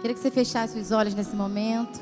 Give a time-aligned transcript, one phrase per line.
[0.00, 2.00] Queria que você fechasse os olhos nesse momento.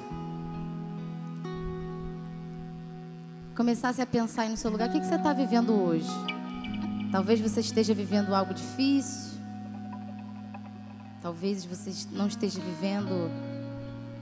[3.56, 4.88] Começasse a pensar no seu lugar.
[4.88, 6.10] O que, que você está vivendo hoje?
[7.12, 9.38] Talvez você esteja vivendo algo difícil.
[11.22, 13.30] Talvez você não esteja vivendo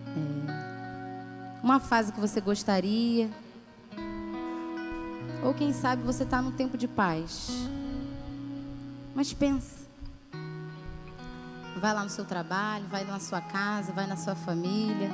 [0.07, 3.30] é, uma fase que você gostaria.
[5.43, 7.50] Ou quem sabe você está no tempo de paz.
[9.14, 9.82] Mas pensa.
[11.83, 15.11] Vai lá no seu trabalho, vai na sua casa, vai na sua família.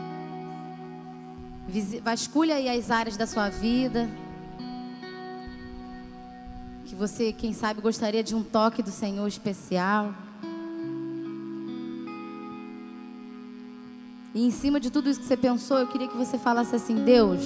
[2.05, 4.07] Vasculha aí as áreas da sua vida.
[6.85, 10.13] Que você, quem sabe, gostaria de um toque do Senhor especial.
[14.35, 17.03] E em cima de tudo isso que você pensou, eu queria que você falasse assim:
[17.03, 17.41] Deus,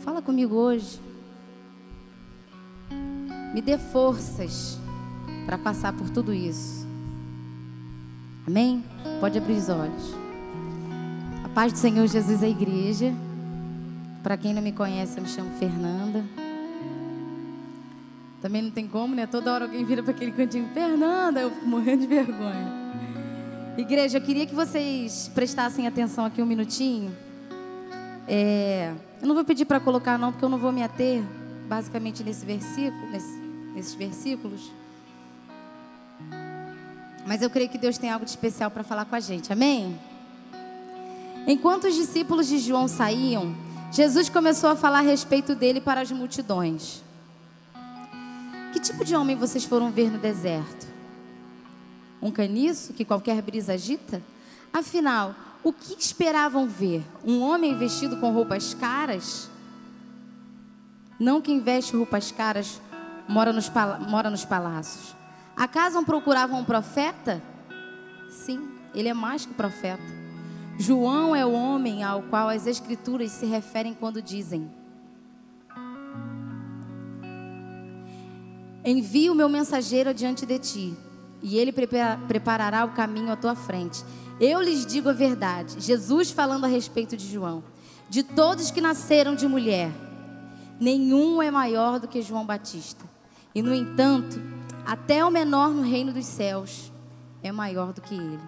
[0.00, 1.00] fala comigo hoje.
[3.54, 4.80] Me dê forças
[5.46, 6.83] para passar por tudo isso.
[8.46, 8.84] Amém?
[9.20, 10.14] Pode abrir os olhos.
[11.44, 13.12] A paz do Senhor Jesus é a igreja.
[14.22, 16.24] Para quem não me conhece, eu me chamo Fernanda.
[18.42, 19.26] Também não tem como, né?
[19.26, 22.84] Toda hora alguém vira para aquele cantinho, Fernanda, eu fico morrendo de vergonha.
[23.78, 27.10] Igreja, eu queria que vocês prestassem atenção aqui um minutinho.
[28.28, 31.22] É, eu não vou pedir para colocar não, porque eu não vou me ater
[31.66, 33.38] basicamente nesse versículo, nesse,
[33.74, 34.70] nesses versículos.
[37.26, 39.52] Mas eu creio que Deus tem algo de especial para falar com a gente.
[39.52, 39.98] Amém?
[41.46, 43.54] Enquanto os discípulos de João saíam,
[43.90, 47.02] Jesus começou a falar a respeito dele para as multidões.
[48.72, 50.86] Que tipo de homem vocês foram ver no deserto?
[52.20, 54.22] Um caniço que qualquer brisa agita?
[54.72, 57.04] Afinal, o que esperavam ver?
[57.24, 59.48] Um homem vestido com roupas caras?
[61.20, 62.80] Não quem veste roupas caras
[63.28, 63.70] mora nos,
[64.08, 65.14] mora nos palácios.
[65.56, 67.42] Acaso não procuravam um profeta?
[68.28, 70.02] Sim, ele é mais que profeta.
[70.78, 74.70] João é o homem ao qual as escrituras se referem quando dizem:
[78.84, 80.96] Envio o meu mensageiro adiante de ti,
[81.40, 84.04] e ele preparará o caminho à tua frente.
[84.40, 85.76] Eu lhes digo a verdade.
[85.78, 87.62] Jesus falando a respeito de João.
[88.08, 89.90] De todos que nasceram de mulher,
[90.80, 93.04] nenhum é maior do que João Batista.
[93.54, 94.40] E, no entanto,
[94.86, 96.92] até o menor no reino dos céus
[97.42, 98.40] é maior do que ele.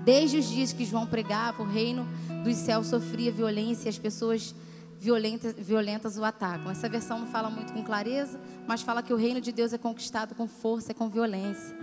[0.00, 2.06] Desde os dias que João pregava, o reino
[2.42, 4.54] dos céus sofria violência e as pessoas
[4.98, 6.70] violentas, violentas o atacam.
[6.70, 9.78] Essa versão não fala muito com clareza, mas fala que o reino de Deus é
[9.78, 11.76] conquistado com força e com violência.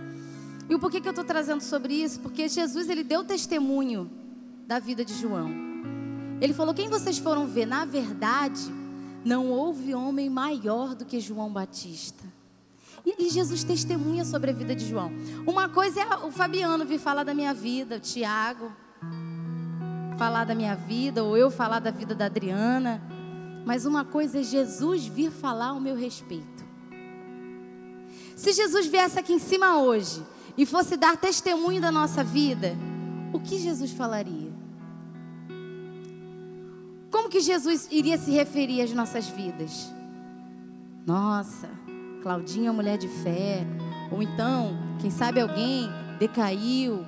[0.68, 2.20] E o porquê que eu estou trazendo sobre isso?
[2.20, 4.10] Porque Jesus ele deu testemunho
[4.66, 5.50] da vida de João.
[6.40, 7.66] Ele falou: quem vocês foram ver?
[7.66, 8.60] Na verdade,
[9.24, 12.24] não houve homem maior do que João Batista.
[13.16, 15.10] E Jesus testemunha sobre a vida de João.
[15.46, 18.72] Uma coisa é o Fabiano vir falar da minha vida, o Tiago
[20.18, 23.00] falar da minha vida, ou eu falar da vida da Adriana.
[23.64, 26.66] Mas uma coisa é Jesus vir falar ao meu respeito.
[28.34, 30.22] Se Jesus viesse aqui em cima hoje
[30.56, 32.76] e fosse dar testemunho da nossa vida,
[33.32, 34.52] o que Jesus falaria?
[37.10, 39.92] Como que Jesus iria se referir às nossas vidas?
[41.06, 41.68] Nossa,
[42.22, 43.66] Claudinha é mulher de fé.
[44.10, 47.04] Ou então, quem sabe alguém decaiu,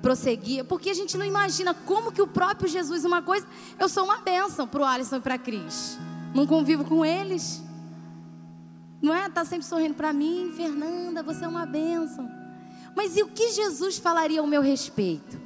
[0.00, 0.64] prosseguia.
[0.64, 3.46] Porque a gente não imagina como que o próprio Jesus, uma coisa,
[3.78, 5.98] eu sou uma bênção para o Alisson e para a Cris.
[6.34, 7.62] Não convivo com eles.
[9.00, 9.28] Não é?
[9.28, 12.30] Tá sempre sorrindo para mim, Fernanda, você é uma bênção.
[12.94, 15.40] Mas e o que Jesus falaria ao meu respeito?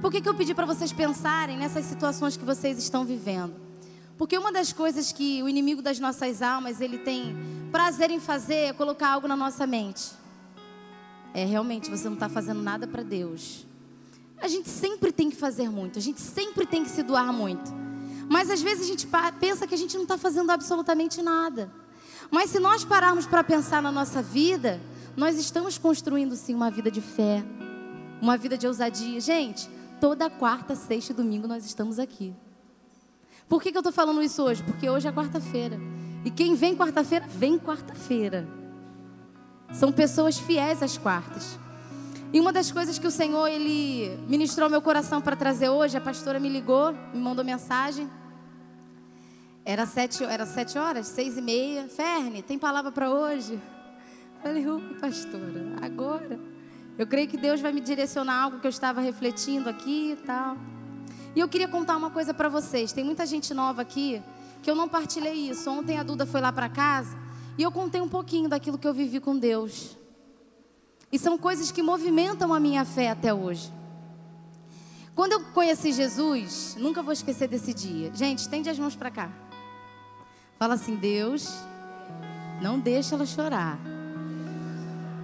[0.00, 3.65] Por que, que eu pedi para vocês pensarem nessas situações que vocês estão vivendo?
[4.18, 7.36] Porque uma das coisas que o inimigo das nossas almas, ele tem
[7.70, 10.12] prazer em fazer é colocar algo na nossa mente.
[11.34, 13.66] É, realmente, você não está fazendo nada para Deus.
[14.38, 17.70] A gente sempre tem que fazer muito, a gente sempre tem que se doar muito.
[18.28, 19.06] Mas às vezes a gente
[19.38, 21.70] pensa que a gente não está fazendo absolutamente nada.
[22.30, 24.80] Mas se nós pararmos para pensar na nossa vida,
[25.16, 27.44] nós estamos construindo sim uma vida de fé,
[28.20, 29.20] uma vida de ousadia.
[29.20, 29.68] Gente,
[30.00, 32.34] toda quarta, sexta e domingo nós estamos aqui.
[33.48, 34.62] Por que, que eu estou falando isso hoje?
[34.62, 35.78] Porque hoje é quarta-feira.
[36.24, 38.46] E quem vem quarta-feira, vem quarta-feira.
[39.72, 41.58] São pessoas fiéis às quartas.
[42.32, 46.00] E uma das coisas que o Senhor ele ministrou meu coração para trazer hoje, a
[46.00, 48.10] pastora me ligou, me mandou mensagem.
[49.64, 51.88] Era sete, era sete horas, seis e meia.
[51.88, 53.60] Ferne, tem palavra para hoje?
[54.42, 56.38] falei, ui, pastora, agora.
[56.96, 60.56] Eu creio que Deus vai me direcionar algo que eu estava refletindo aqui e tal.
[61.36, 62.92] E eu queria contar uma coisa para vocês.
[62.92, 64.22] Tem muita gente nova aqui
[64.62, 65.70] que eu não partilhei isso.
[65.70, 67.14] Ontem a Duda foi lá para casa
[67.58, 69.98] e eu contei um pouquinho daquilo que eu vivi com Deus.
[71.12, 73.70] E são coisas que movimentam a minha fé até hoje.
[75.14, 78.10] Quando eu conheci Jesus, nunca vou esquecer desse dia.
[78.14, 79.30] Gente, estende as mãos para cá.
[80.58, 81.48] Fala assim: Deus,
[82.62, 83.78] não deixa ela chorar.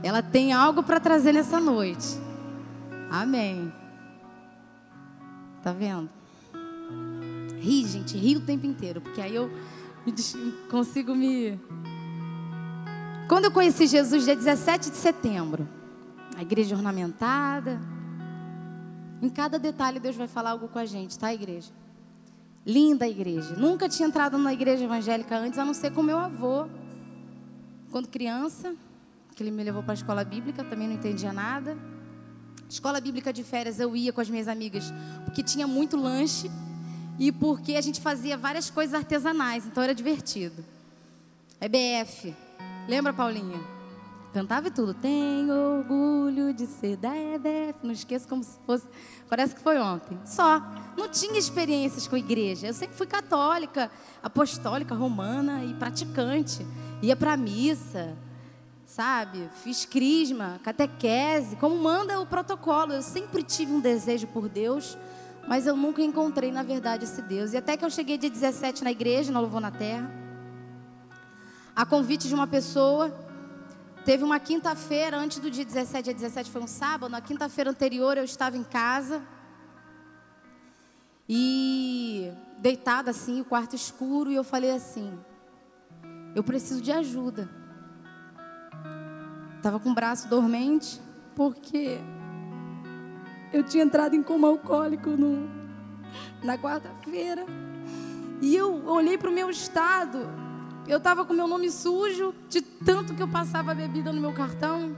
[0.03, 2.07] Ela tem algo para trazer nessa noite.
[3.11, 3.73] Amém.
[5.63, 6.11] Tá vendo?
[7.61, 9.51] Ri, gente, ri o tempo inteiro, porque aí eu
[10.69, 11.59] consigo me.
[13.29, 15.69] Quando eu conheci Jesus, dia 17 de setembro,
[16.37, 17.81] a igreja ornamentada,
[19.23, 21.71] em cada detalhe Deus vai falar algo com a gente, tá, igreja?
[22.67, 23.55] Linda a igreja.
[23.55, 26.67] Nunca tinha entrado numa igreja evangélica antes, a não ser com meu avô.
[27.93, 28.75] Quando criança,
[29.37, 31.77] que ele me levou para a escola bíblica, também não entendia nada.
[32.73, 34.85] Escola bíblica de férias eu ia com as minhas amigas,
[35.27, 36.51] porque tinha muito lanche
[37.19, 40.65] e porque a gente fazia várias coisas artesanais, então era divertido.
[41.61, 42.35] EBF.
[42.89, 43.61] Lembra, Paulinha?
[44.33, 44.95] Cantava e tudo.
[44.95, 47.81] Tenho orgulho de ser da EBF.
[47.85, 48.87] Não esqueço como se fosse.
[49.29, 50.19] Parece que foi ontem.
[50.25, 50.59] Só.
[50.97, 52.69] Não tinha experiências com igreja.
[52.69, 53.91] Eu sempre fui católica,
[54.23, 56.67] apostólica, romana e praticante.
[57.03, 58.17] Ia para missa,
[58.95, 59.49] sabe?
[59.63, 62.93] Fiz crisma, catequese, como manda o protocolo.
[62.93, 64.99] Eu sempre tive um desejo por Deus,
[65.49, 67.55] mas eu nunca encontrei, na verdade, esse Deus.
[67.55, 70.11] E até que eu cheguei dia 17 na igreja, na Louvor na Terra,
[71.75, 73.13] a convite de uma pessoa
[74.05, 78.19] Teve uma quinta-feira, antes do dia 17, dia 17 foi um sábado, na quinta-feira anterior
[78.19, 79.23] eu estava em casa.
[81.29, 85.17] E deitada assim, o quarto escuro, e eu falei assim:
[86.35, 87.62] eu preciso de ajuda.
[89.63, 91.01] Estava com o braço dormente,
[91.37, 91.99] porque
[93.53, 95.49] eu tinha entrado em coma alcoólico no,
[96.43, 97.47] na quarta-feira.
[98.41, 100.43] E eu olhei para o meu estado
[100.87, 104.97] eu estava com meu nome sujo, de tanto que eu passava bebida no meu cartão.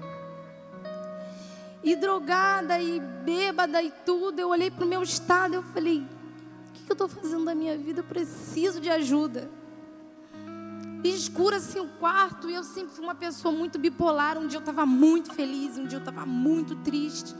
[1.83, 4.39] E drogada, e bêbada, e tudo.
[4.39, 7.45] Eu olhei para o meu estado e eu falei: o que, que eu estou fazendo
[7.45, 8.01] da minha vida?
[8.01, 9.51] Eu preciso de ajuda.
[11.05, 12.49] E escuro assim o quarto.
[12.49, 14.39] E eu sempre fui uma pessoa muito bipolar.
[14.39, 17.35] Um dia eu estava muito feliz, um dia eu estava muito triste.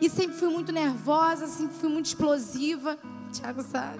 [0.00, 2.96] E sempre fui muito nervosa, sempre fui muito explosiva.
[3.32, 3.98] Tiago sabe.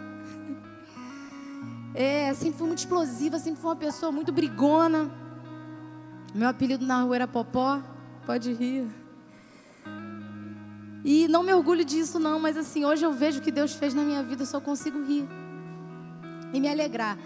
[1.92, 5.10] É, sempre fui muito explosiva, sempre fui uma pessoa muito brigona.
[6.32, 7.82] Meu apelido na rua era Popó,
[8.24, 8.86] pode rir.
[11.04, 13.92] E não me orgulho disso não, mas assim, hoje eu vejo o que Deus fez
[13.92, 15.26] na minha vida, eu só consigo rir
[16.52, 17.18] e me alegrar.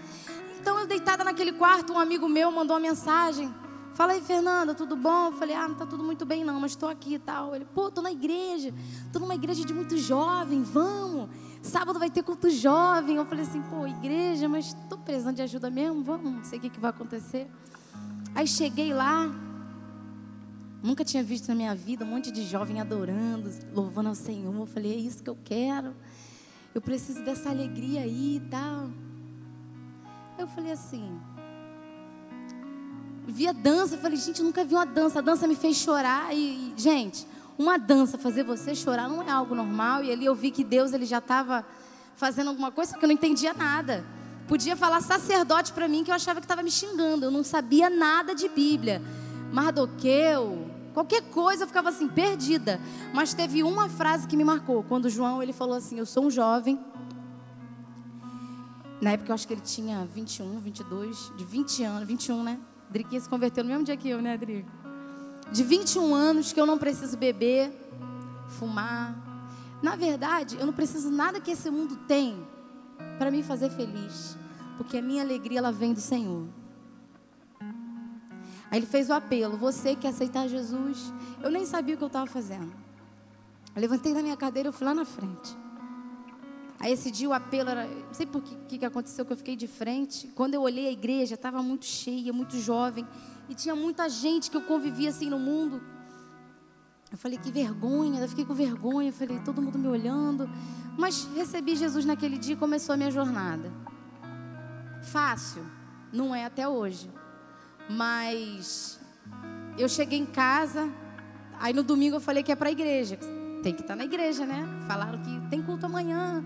[0.65, 3.53] Então eu deitada naquele quarto, um amigo meu mandou uma mensagem.
[3.93, 5.27] Fala aí, Fernanda, tudo bom?
[5.27, 7.55] Eu falei, ah, não tá tudo muito bem não, mas estou aqui e tal.
[7.55, 8.73] Ele, pô, tô na igreja,
[9.13, 11.29] tô numa igreja de muito jovem, vamos.
[11.61, 13.17] Sábado vai ter culto jovem.
[13.17, 16.61] Eu falei assim, pô, igreja, mas estou precisando de ajuda mesmo, vamos, não sei o
[16.63, 17.47] que, que vai acontecer.
[18.33, 19.31] Aí cheguei lá,
[20.81, 24.51] nunca tinha visto na minha vida um monte de jovem adorando, louvando ao Senhor.
[24.51, 25.95] Eu falei, é isso que eu quero.
[26.73, 29.04] Eu preciso dessa alegria aí e tal.
[30.37, 31.17] Eu falei assim,
[33.25, 35.19] vi a dança, falei, gente, eu nunca vi uma dança.
[35.19, 37.25] A dança me fez chorar e, gente,
[37.57, 40.03] uma dança fazer você chorar não é algo normal.
[40.03, 41.65] E ali eu vi que Deus ele já estava
[42.15, 44.05] fazendo alguma coisa porque eu não entendia nada.
[44.47, 47.25] Podia falar sacerdote para mim que eu achava que estava me xingando.
[47.25, 49.01] Eu não sabia nada de Bíblia.
[49.51, 52.79] Mardoqueu, qualquer coisa eu ficava assim perdida.
[53.13, 56.29] Mas teve uma frase que me marcou quando João ele falou assim: "Eu sou um
[56.29, 56.79] jovem".
[59.01, 62.59] Na época eu acho que ele tinha 21, 22, de 20 anos, 21, né?
[62.89, 64.85] Driquinha se converteu no mesmo dia que eu, né, Drico?
[65.51, 67.71] de 21 anos que eu não preciso beber,
[68.59, 69.15] fumar.
[69.81, 72.45] Na verdade, eu não preciso nada que esse mundo tem
[73.17, 74.37] para me fazer feliz,
[74.77, 76.47] porque a minha alegria ela vem do Senhor.
[78.71, 81.13] Aí ele fez o apelo: você quer aceitar Jesus?
[81.41, 82.73] Eu nem sabia o que eu estava fazendo.
[83.75, 85.55] Eu levantei da minha cadeira e fui lá na frente.
[86.79, 89.55] Aí esse dia o apelo era, não sei por que, que aconteceu que eu fiquei
[89.55, 90.27] de frente.
[90.35, 93.07] Quando eu olhei a igreja, estava muito cheia, muito jovem.
[93.47, 95.81] E tinha muita gente que eu convivia assim no mundo.
[97.11, 100.49] Eu falei, que vergonha, eu fiquei com vergonha, eu falei, todo mundo me olhando.
[100.97, 103.71] Mas recebi Jesus naquele dia e começou a minha jornada.
[105.03, 105.65] Fácil,
[106.11, 107.09] não é até hoje.
[107.89, 108.99] Mas
[109.77, 110.91] eu cheguei em casa,
[111.59, 113.17] aí no domingo eu falei que é para a igreja.
[113.61, 114.67] Tem que estar tá na igreja, né?
[114.87, 116.43] Falaram que tem culto amanhã.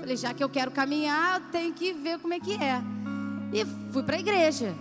[0.00, 2.82] Falei, já que eu quero caminhar, tenho que ver como é que é.
[3.52, 4.74] E fui para a igreja.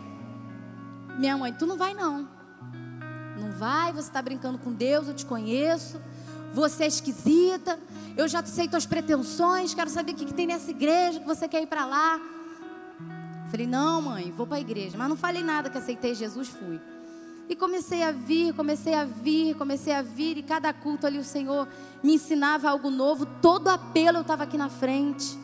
[1.18, 2.28] Minha mãe, tu não vai não.
[3.38, 6.00] Não vai, você está brincando com Deus, eu te conheço.
[6.54, 7.78] Você é esquisita.
[8.16, 11.48] Eu já sei tuas pretensões, quero saber o que, que tem nessa igreja, que você
[11.48, 12.20] quer ir para lá.
[13.52, 14.98] Falei, não, mãe, vou para a igreja.
[14.98, 16.80] Mas não falei nada que aceitei Jesus, fui.
[17.50, 21.24] E comecei a vir, comecei a vir, comecei a vir, e cada culto ali o
[21.24, 21.68] Senhor
[22.04, 23.26] me ensinava algo novo.
[23.26, 25.36] Todo apelo eu estava aqui na frente.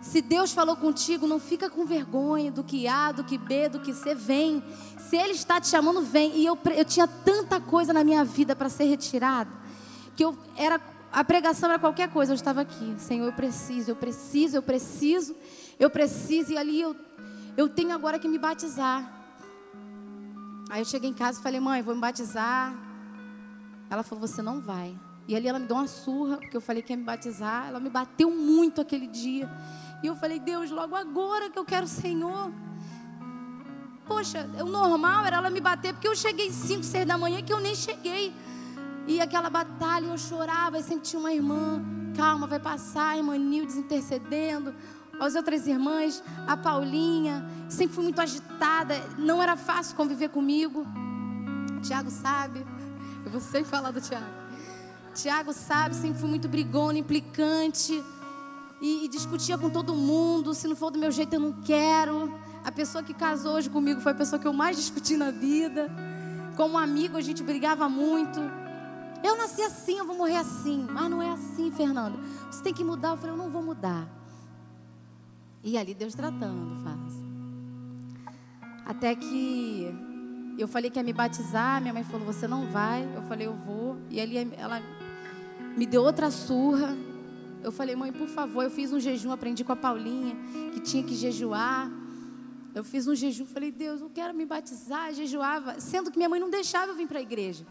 [0.00, 3.80] Se Deus falou contigo, não fica com vergonha do que A, do que B, do
[3.80, 4.64] que C, vem.
[5.10, 6.38] Se Ele está te chamando, vem.
[6.38, 9.50] E eu, eu tinha tanta coisa na minha vida para ser retirada,
[10.16, 10.80] que eu era
[11.12, 12.94] a pregação era qualquer coisa, eu estava aqui.
[12.98, 15.36] Senhor, eu preciso, eu preciso, eu preciso,
[15.78, 16.52] eu preciso.
[16.52, 16.96] E ali eu,
[17.56, 19.19] eu tenho agora que me batizar.
[20.70, 22.72] Aí eu cheguei em casa e falei, mãe, vou me batizar.
[23.90, 24.96] Ela falou, você não vai.
[25.26, 27.66] E ali ela me deu uma surra, porque eu falei que ia me batizar.
[27.66, 29.50] Ela me bateu muito aquele dia.
[30.00, 32.52] E eu falei, Deus, logo agora que eu quero o Senhor.
[34.06, 37.52] Poxa, o normal era ela me bater, porque eu cheguei 5, 6 da manhã que
[37.52, 38.32] eu nem cheguei.
[39.08, 41.82] E aquela batalha, eu chorava, e sempre uma irmã,
[42.16, 44.74] calma, vai passar, irmã Nildes intercedendo,
[45.20, 50.86] as outras irmãs, a Paulinha, sempre fui muito agitada, não era fácil conviver comigo.
[51.82, 52.66] Tiago sabe,
[53.24, 54.40] eu vou sempre falar do Tiago.
[55.14, 58.02] Tiago sabe, sempre fui muito brigona, implicante,
[58.80, 62.32] e, e discutia com todo mundo, se não for do meu jeito eu não quero.
[62.64, 65.90] A pessoa que casou hoje comigo foi a pessoa que eu mais discuti na vida.
[66.56, 68.40] Como amigo, a gente brigava muito.
[69.22, 70.86] Eu nasci assim, eu vou morrer assim.
[70.90, 72.18] Mas não é assim, Fernando.
[72.50, 73.10] Você tem que mudar.
[73.10, 74.19] Eu falei, eu não vou mudar.
[75.62, 77.20] E ali Deus tratando, faz.
[78.86, 79.86] Até que
[80.58, 83.08] eu falei que ia me batizar, minha mãe falou, você não vai.
[83.14, 83.96] Eu falei, eu vou.
[84.10, 84.82] E ali ela
[85.76, 86.96] me deu outra surra.
[87.62, 90.34] Eu falei, mãe, por favor, eu fiz um jejum, aprendi com a Paulinha
[90.72, 91.90] que tinha que jejuar.
[92.74, 96.40] Eu fiz um jejum, falei, Deus, eu quero me batizar, jejuava, sendo que minha mãe
[96.40, 97.66] não deixava eu vir para a igreja.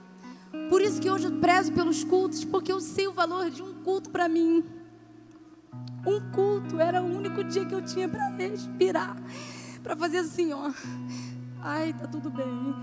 [0.69, 3.73] Por isso que hoje eu prezo pelos cultos, porque eu sei o valor de um
[3.83, 4.63] culto para mim.
[6.05, 9.17] Um culto era o único dia que eu tinha para respirar,
[9.83, 10.71] para fazer assim, ó.
[11.61, 12.75] Ai, tá tudo bem.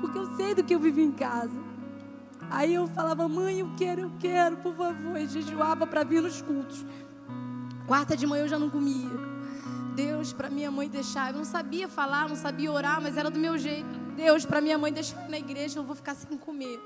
[0.00, 1.60] Porque eu sei do que eu vivi em casa.
[2.50, 5.18] Aí eu falava, mãe, eu quero, eu quero, por favor.
[5.18, 6.84] E jejuava para vir nos cultos.
[7.86, 9.10] Quarta de manhã eu já não comia.
[9.94, 11.30] Deus, para minha mãe deixar.
[11.30, 13.98] Eu não sabia falar, não sabia orar, mas era do meu jeito.
[14.16, 16.80] Deus, para minha mãe deixar na igreja, eu vou ficar sem comer.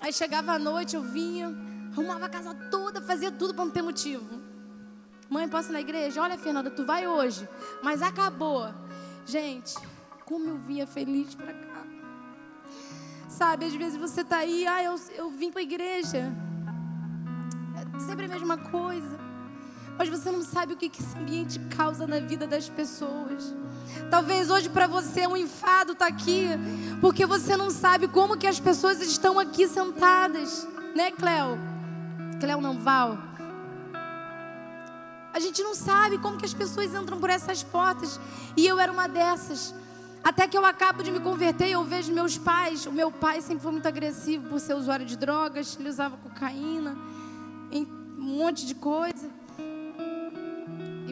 [0.00, 1.54] Aí chegava a noite, eu vinha,
[1.92, 4.39] arrumava a casa toda, fazia tudo para não ter motivo.
[5.30, 6.20] Mãe, posso ir na igreja?
[6.20, 7.48] Olha, Fernanda, tu vai hoje,
[7.80, 8.68] mas acabou.
[9.24, 9.76] Gente,
[10.24, 11.84] como eu vinha feliz para cá.
[13.28, 16.32] Sabe, às vezes você tá aí, ah, eu, eu vim para a igreja.
[17.96, 19.20] É sempre a mesma coisa.
[19.96, 23.54] Mas você não sabe o que esse ambiente causa na vida das pessoas.
[24.10, 26.48] Talvez hoje para você um enfado está aqui,
[27.00, 31.56] porque você não sabe como que as pessoas estão aqui sentadas, né, Cleo?
[32.40, 33.29] Cleo não, Val.
[35.32, 38.20] A gente não sabe como que as pessoas entram por essas portas.
[38.56, 39.74] E eu era uma dessas.
[40.22, 42.86] Até que eu acabo de me converter e eu vejo meus pais.
[42.86, 45.76] O meu pai sempre foi muito agressivo por ser usuário de drogas.
[45.78, 46.96] Ele usava cocaína,
[47.72, 49.40] um monte de coisa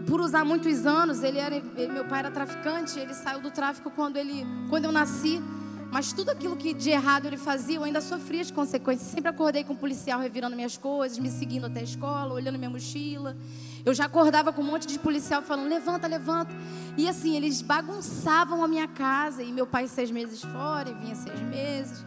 [0.08, 3.90] por usar muitos anos, ele era, ele, meu pai era traficante, ele saiu do tráfico
[3.90, 5.40] quando, ele, quando eu nasci.
[5.90, 9.08] Mas tudo aquilo que de errado ele fazia, eu ainda sofria as consequências.
[9.08, 12.70] Sempre acordei com um policial revirando minhas coisas, me seguindo até a escola, olhando minha
[12.70, 13.36] mochila.
[13.84, 16.52] Eu já acordava com um monte de policial falando: levanta, levanta.
[16.96, 19.42] E assim, eles bagunçavam a minha casa.
[19.42, 22.04] E meu pai, seis meses fora, e vinha seis meses.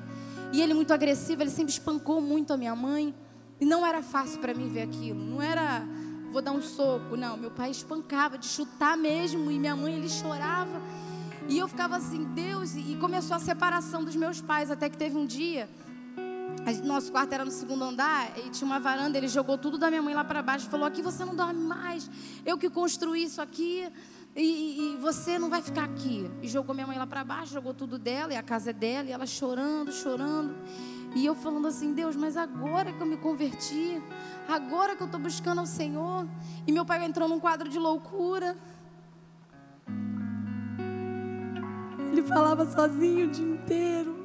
[0.53, 3.15] E ele, muito agressivo, ele sempre espancou muito a minha mãe.
[3.59, 5.23] E não era fácil para mim ver aquilo.
[5.23, 5.83] Não era
[6.31, 7.17] vou dar um soco.
[7.17, 10.81] Não, meu pai espancava, de chutar mesmo, e minha mãe ele chorava.
[11.51, 15.17] E eu ficava assim, Deus, e começou a separação dos meus pais, até que teve
[15.17, 15.67] um dia,
[16.85, 20.01] nosso quarto era no segundo andar, e tinha uma varanda, ele jogou tudo da minha
[20.01, 22.09] mãe lá para baixo, falou: aqui você não dorme mais,
[22.45, 23.85] eu que construí isso aqui.
[24.33, 26.31] E, e, você não vai ficar aqui.
[26.41, 29.09] E jogou minha mãe lá para baixo, jogou tudo dela, e a casa é dela,
[29.09, 30.55] e ela chorando, chorando.
[31.13, 34.01] E eu falando assim, Deus, mas agora que eu me converti,
[34.47, 36.25] agora que eu estou buscando ao Senhor.
[36.65, 38.55] E meu pai entrou num quadro de loucura.
[42.11, 44.21] Ele falava sozinho o dia inteiro.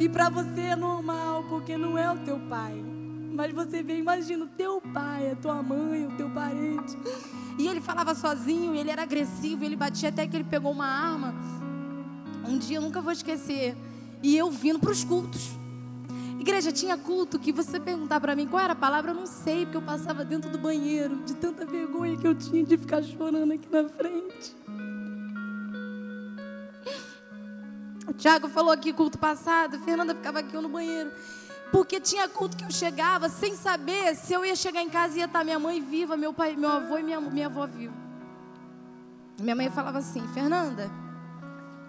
[0.00, 2.74] E para você é normal, porque não é o teu pai.
[3.32, 6.96] Mas você vê, imagina o teu pai, a tua mãe, o teu parente.
[7.56, 11.34] E ele falava sozinho, ele era agressivo, ele batia até que ele pegou uma arma.
[12.48, 13.76] Um dia eu nunca vou esquecer.
[14.22, 15.50] E eu vindo para os cultos.
[16.40, 19.64] Igreja, tinha culto que você perguntar para mim qual era a palavra, eu não sei,
[19.64, 23.52] porque eu passava dentro do banheiro, de tanta vergonha que eu tinha de ficar chorando
[23.52, 24.56] aqui na frente.
[28.08, 31.12] O Tiago falou aqui culto passado, Fernanda ficava aqui no banheiro.
[31.70, 35.18] Porque tinha culto que eu chegava sem saber se eu ia chegar em casa e
[35.18, 37.92] ia estar minha mãe viva, meu pai, meu avô e minha, minha avó viva.
[39.38, 40.90] Minha mãe falava assim, Fernanda,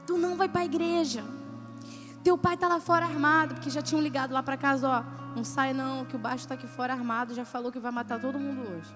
[0.06, 1.24] tu não vai para a igreja.
[2.22, 5.46] Teu pai tá lá fora armado, porque já tinham ligado lá para casa, ó, não
[5.46, 8.38] sai não, que o baixo tá aqui fora armado, já falou que vai matar todo
[8.38, 8.94] mundo hoje.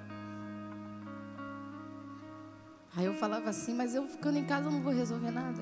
[2.98, 5.62] Aí eu falava assim, mas eu ficando em casa eu não vou resolver nada.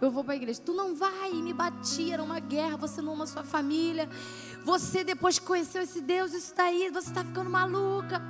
[0.00, 0.60] Eu vou para a igreja.
[0.64, 4.08] Tu não vai, me batia, era uma guerra, você não ama sua família.
[4.64, 8.20] Você, depois conheceu esse Deus, isso daí, você está ficando maluca.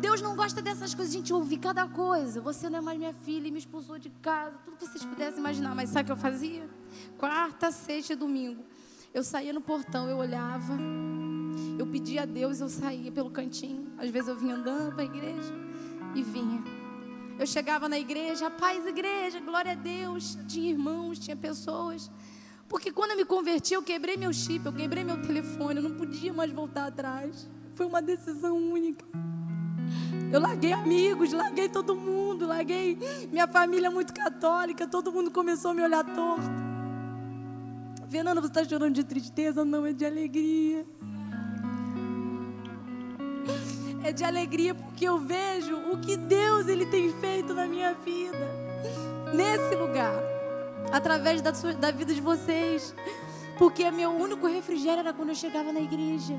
[0.00, 2.40] Deus não gosta dessas coisas, a gente ouve cada coisa.
[2.40, 4.56] Você não é mais minha filha me expulsou de casa.
[4.64, 5.74] Tudo que vocês pudessem imaginar.
[5.74, 6.68] Mas sabe o que eu fazia?
[7.18, 8.64] Quarta, sexta e domingo.
[9.12, 10.78] Eu saía no portão, eu olhava.
[11.78, 13.92] Eu pedia a Deus, eu saía pelo cantinho.
[13.98, 15.52] Às vezes eu vinha andando para a igreja
[16.14, 16.62] e vinha.
[17.42, 20.38] Eu chegava na igreja, paz, igreja, glória a Deus.
[20.46, 22.08] Tinha irmãos, tinha pessoas.
[22.68, 25.96] Porque quando eu me converti, eu quebrei meu chip, eu quebrei meu telefone, eu não
[25.96, 27.50] podia mais voltar atrás.
[27.74, 29.04] Foi uma decisão única.
[30.32, 32.96] Eu larguei amigos, larguei todo mundo, larguei
[33.28, 36.46] minha família muito católica, todo mundo começou a me olhar torto.
[38.08, 39.64] Fernanda, você está chorando de tristeza?
[39.64, 40.86] Não, é de alegria
[44.04, 48.48] é de alegria porque eu vejo o que Deus ele tem feito na minha vida,
[49.32, 50.22] nesse lugar,
[50.92, 52.94] através da, sua, da vida de vocês.
[53.58, 56.34] Porque meu único refrigério era quando eu chegava na igreja.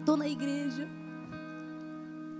[0.00, 0.88] Estou na igreja.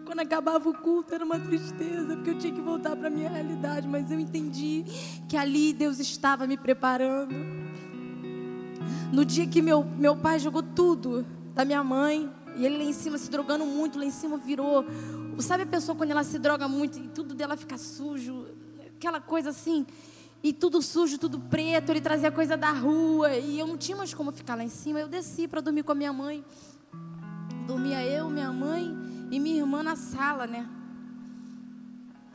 [0.05, 3.29] Quando acabava o culto era uma tristeza, porque eu tinha que voltar para a minha
[3.29, 4.85] realidade, mas eu entendi
[5.29, 7.35] que ali Deus estava me preparando.
[9.13, 12.93] No dia que meu, meu pai jogou tudo da minha mãe, e ele lá em
[12.93, 14.85] cima se drogando muito, lá em cima virou.
[15.39, 18.47] Sabe a pessoa quando ela se droga muito e tudo dela fica sujo?
[18.97, 19.87] Aquela coisa assim.
[20.43, 21.91] E tudo sujo, tudo preto.
[21.91, 23.33] Ele trazia coisa da rua.
[23.37, 24.99] E eu não tinha mais como ficar lá em cima.
[24.99, 26.45] Eu desci para dormir com a minha mãe.
[27.65, 28.97] Dormia eu, minha mãe
[29.31, 30.69] e minha irmã na sala, né?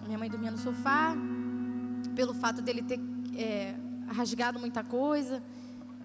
[0.06, 1.16] Minha mãe dormia no sofá.
[2.16, 3.00] Pelo fato dele ter
[3.36, 3.76] é,
[4.08, 5.44] rasgado muita coisa.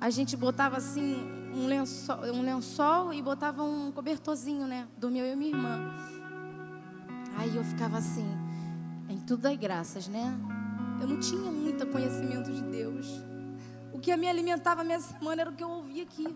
[0.01, 1.17] A gente botava assim
[1.59, 4.87] um lençol, um lençol e botava um cobertorzinho, né?
[4.97, 5.95] Dormia eu e minha irmã.
[7.37, 8.27] Aí eu ficava assim,
[9.09, 10.39] em tudo das graças, né?
[11.01, 13.07] Eu não tinha muito conhecimento de Deus.
[13.93, 16.27] O que me alimentava a minha semana era o que eu ouvia aqui.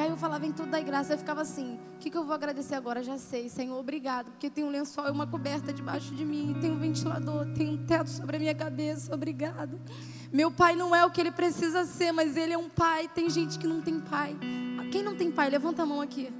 [0.00, 2.34] Aí eu falava em tudo da graça, eu ficava assim: o que, que eu vou
[2.34, 3.02] agradecer agora?
[3.02, 6.70] Já sei, Senhor, obrigado, porque tem um lençol e uma coberta debaixo de mim, tem
[6.70, 9.78] um ventilador, tem um teto sobre a minha cabeça, obrigado.
[10.32, 13.08] Meu pai não é o que ele precisa ser, mas ele é um pai.
[13.08, 14.34] Tem gente que não tem pai.
[14.90, 16.32] Quem não tem pai, levanta a mão aqui.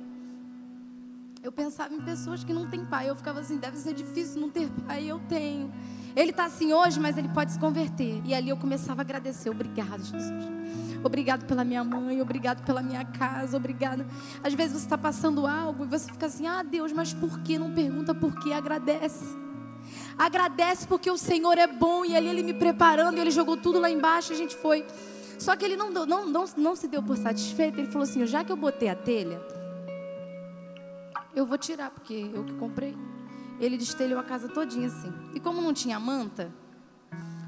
[1.43, 3.11] Eu pensava em pessoas que não têm pai.
[3.11, 5.05] Eu ficava assim, deve ser difícil não ter pai.
[5.05, 5.71] Eu tenho.
[6.15, 8.21] Ele está assim hoje, mas ele pode se converter.
[8.25, 9.51] E ali eu começava a agradecer.
[9.51, 10.61] Obrigado, Jesus.
[11.03, 14.05] Obrigado pela minha mãe, obrigado pela minha casa, obrigado.
[14.43, 17.59] Às vezes você está passando algo e você fica assim: ah, Deus, mas por que?
[17.59, 19.25] Não pergunta por que, agradece.
[20.19, 23.81] Agradece porque o Senhor é bom e ali Ele me preparando e Ele jogou tudo
[23.81, 24.85] lá embaixo e a gente foi.
[25.41, 27.81] Só que ele não, não, não, não se deu por satisfeito.
[27.81, 29.41] Ele falou assim: já que eu botei a telha,
[31.35, 32.95] eu vou tirar, porque eu que comprei.
[33.61, 35.13] Ele destelhou a casa todinha assim.
[35.35, 36.51] E como não tinha manta,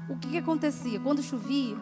[0.07, 0.99] o que, que acontecia?
[0.99, 1.75] Quando chovia,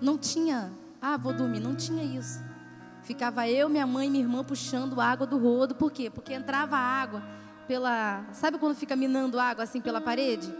[0.00, 2.42] não tinha, ah, vou dormir, não tinha isso.
[3.02, 5.74] Ficava eu, minha mãe e minha irmã puxando água do rodo.
[5.74, 6.08] Por quê?
[6.08, 7.22] Porque entrava água
[7.68, 8.24] pela.
[8.32, 10.52] Sabe quando fica minando água assim pela parede?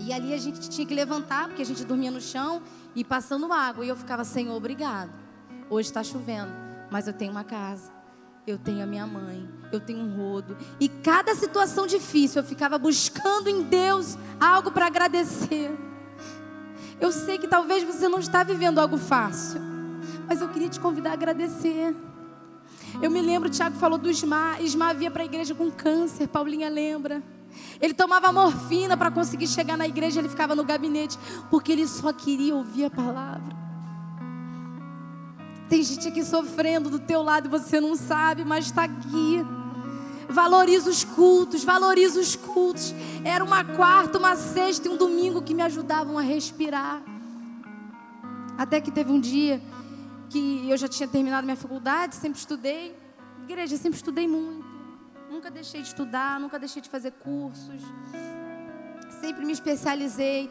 [0.00, 2.62] E ali a gente tinha que levantar, porque a gente dormia no chão
[2.94, 3.86] e passando água.
[3.86, 5.10] E eu ficava, Senhor, obrigado.
[5.70, 6.52] Hoje está chovendo,
[6.90, 7.90] mas eu tenho uma casa.
[8.46, 10.56] Eu tenho a minha mãe, eu tenho um rodo.
[10.78, 15.70] E cada situação difícil eu ficava buscando em Deus algo para agradecer.
[17.00, 19.60] Eu sei que talvez você não está vivendo algo fácil,
[20.28, 21.96] mas eu queria te convidar a agradecer.
[23.00, 24.62] Eu me lembro, o Tiago falou do Ismar.
[24.62, 27.22] Ismar via para a igreja com câncer, Paulinha lembra.
[27.80, 31.18] Ele tomava morfina para conseguir chegar na igreja, ele ficava no gabinete,
[31.50, 33.63] porque ele só queria ouvir a palavra.
[35.68, 39.44] Tem gente aqui sofrendo do teu lado e você não sabe, mas está aqui.
[40.28, 42.94] Valoriza os cultos, valoriza os cultos.
[43.24, 47.02] Era uma quarta, uma sexta e um domingo que me ajudavam a respirar.
[48.56, 49.60] Até que teve um dia
[50.28, 52.96] que eu já tinha terminado minha faculdade, sempre estudei.
[53.42, 54.64] Igreja, sempre estudei muito.
[55.30, 57.82] Nunca deixei de estudar, nunca deixei de fazer cursos.
[59.20, 60.50] Sempre me especializei.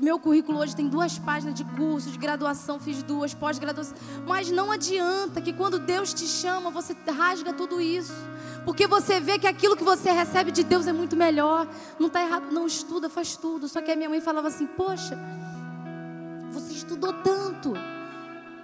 [0.00, 3.96] Meu currículo hoje tem duas páginas de curso, de graduação, fiz duas, pós-graduação.
[4.26, 8.12] Mas não adianta que quando Deus te chama, você rasga tudo isso.
[8.64, 11.68] Porque você vê que aquilo que você recebe de Deus é muito melhor.
[12.00, 13.68] Não está errado, não estuda, faz tudo.
[13.68, 15.16] Só que a minha mãe falava assim: Poxa,
[16.50, 17.72] você estudou tanto.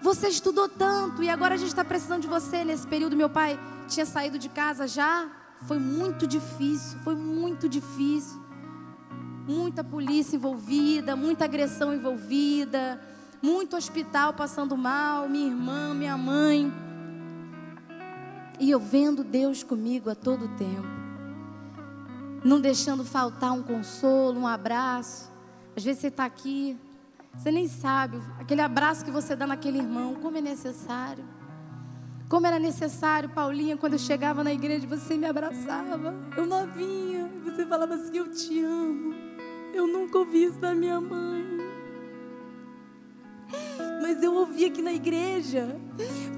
[0.02, 2.64] Você estudou tanto e agora a gente está precisando de você.
[2.64, 5.30] Nesse período, meu pai tinha saído de casa já.
[5.68, 8.41] Foi muito difícil, foi muito difícil.
[9.46, 13.00] Muita polícia envolvida, muita agressão envolvida,
[13.42, 16.72] muito hospital passando mal, minha irmã, minha mãe.
[18.60, 20.86] E eu vendo Deus comigo a todo tempo,
[22.44, 25.30] não deixando faltar um consolo, um abraço.
[25.76, 26.78] Às vezes você está aqui,
[27.36, 31.24] você nem sabe, aquele abraço que você dá naquele irmão, como é necessário.
[32.28, 37.66] Como era necessário, Paulinha, quando eu chegava na igreja, você me abraçava, eu novinha, você
[37.66, 39.21] falava assim: Eu te amo.
[39.72, 41.42] Eu nunca ouvi isso da minha mãe.
[44.02, 45.76] Mas eu ouvi aqui na igreja.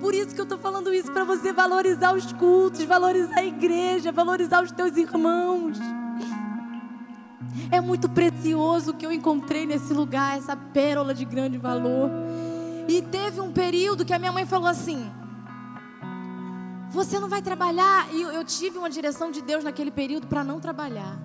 [0.01, 4.13] Por isso que eu estou falando isso, para você valorizar os cultos, valorizar a igreja,
[4.13, 5.79] valorizar os teus irmãos.
[7.71, 12.11] É muito precioso o que eu encontrei nesse lugar, essa pérola de grande valor.
[12.87, 15.11] E teve um período que a minha mãe falou assim:
[16.91, 18.07] Você não vai trabalhar.
[18.13, 21.19] E eu tive uma direção de Deus naquele período para não trabalhar.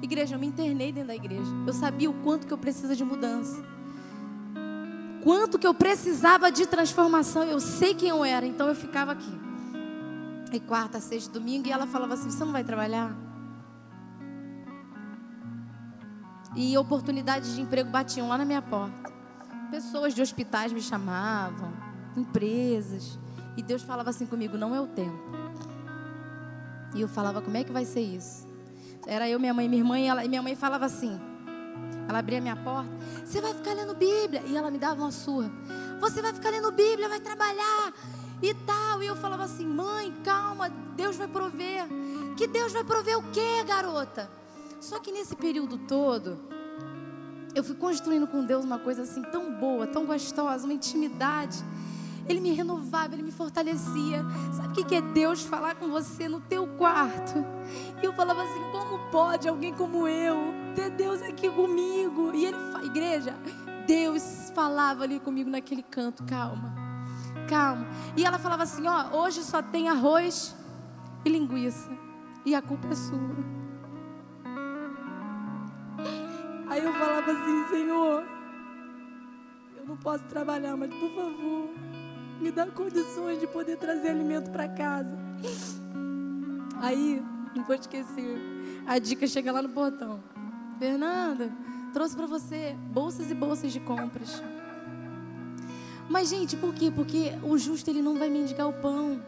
[0.00, 1.50] Igreja, eu me internei dentro da igreja.
[1.66, 3.62] Eu sabia o quanto que eu precisava de mudança.
[5.22, 7.42] Quanto que eu precisava de transformação.
[7.42, 9.38] Eu sei quem eu era, então eu ficava aqui.
[10.52, 13.14] E quarta, sexta, domingo, e ela falava assim: Você não vai trabalhar?
[16.56, 19.12] E oportunidades de emprego batiam lá na minha porta.
[19.70, 21.70] Pessoas de hospitais me chamavam,
[22.16, 23.18] empresas.
[23.56, 25.22] E Deus falava assim comigo: Não é o tempo.
[26.94, 28.47] E eu falava: Como é que vai ser isso?
[29.06, 31.18] Era eu, minha mãe e minha irmã, e, ela, e minha mãe falava assim.
[32.08, 32.90] Ela abria minha porta.
[33.24, 34.42] Você vai ficar lendo Bíblia.
[34.46, 35.50] E ela me dava uma surra.
[36.00, 37.92] Você vai ficar lendo Bíblia, vai trabalhar
[38.42, 39.02] e tal.
[39.02, 41.86] E eu falava assim: mãe, calma, Deus vai prover.
[42.36, 44.30] Que Deus vai prover o quê, garota?
[44.80, 46.38] Só que nesse período todo,
[47.54, 51.58] eu fui construindo com Deus uma coisa assim tão boa, tão gostosa, uma intimidade.
[52.28, 54.24] Ele me renovava, ele me fortalecia.
[54.52, 57.44] Sabe o que é Deus falar com você no teu quarto?
[58.02, 60.36] E eu falava assim: como pode alguém como eu
[60.74, 62.32] ter Deus aqui comigo?
[62.34, 63.34] E ele, igreja,
[63.86, 66.74] Deus falava ali comigo naquele canto, calma,
[67.48, 67.86] calma.
[68.14, 70.54] E ela falava assim: ó, hoje só tem arroz
[71.24, 71.90] e linguiça,
[72.44, 73.58] e a culpa é sua.
[76.68, 78.22] Aí eu falava assim: Senhor,
[79.78, 81.70] eu não posso trabalhar, mas por favor,
[82.40, 85.16] me dá condições de poder trazer alimento para casa.
[86.80, 87.22] Aí,
[87.54, 88.38] não vou esquecer,
[88.86, 90.22] a dica chega lá no portão.
[90.78, 91.52] Fernanda,
[91.92, 94.42] trouxe para você bolsas e bolsas de compras.
[96.08, 96.90] Mas, gente, por quê?
[96.94, 99.20] Porque o justo ele não vai mendigar o pão.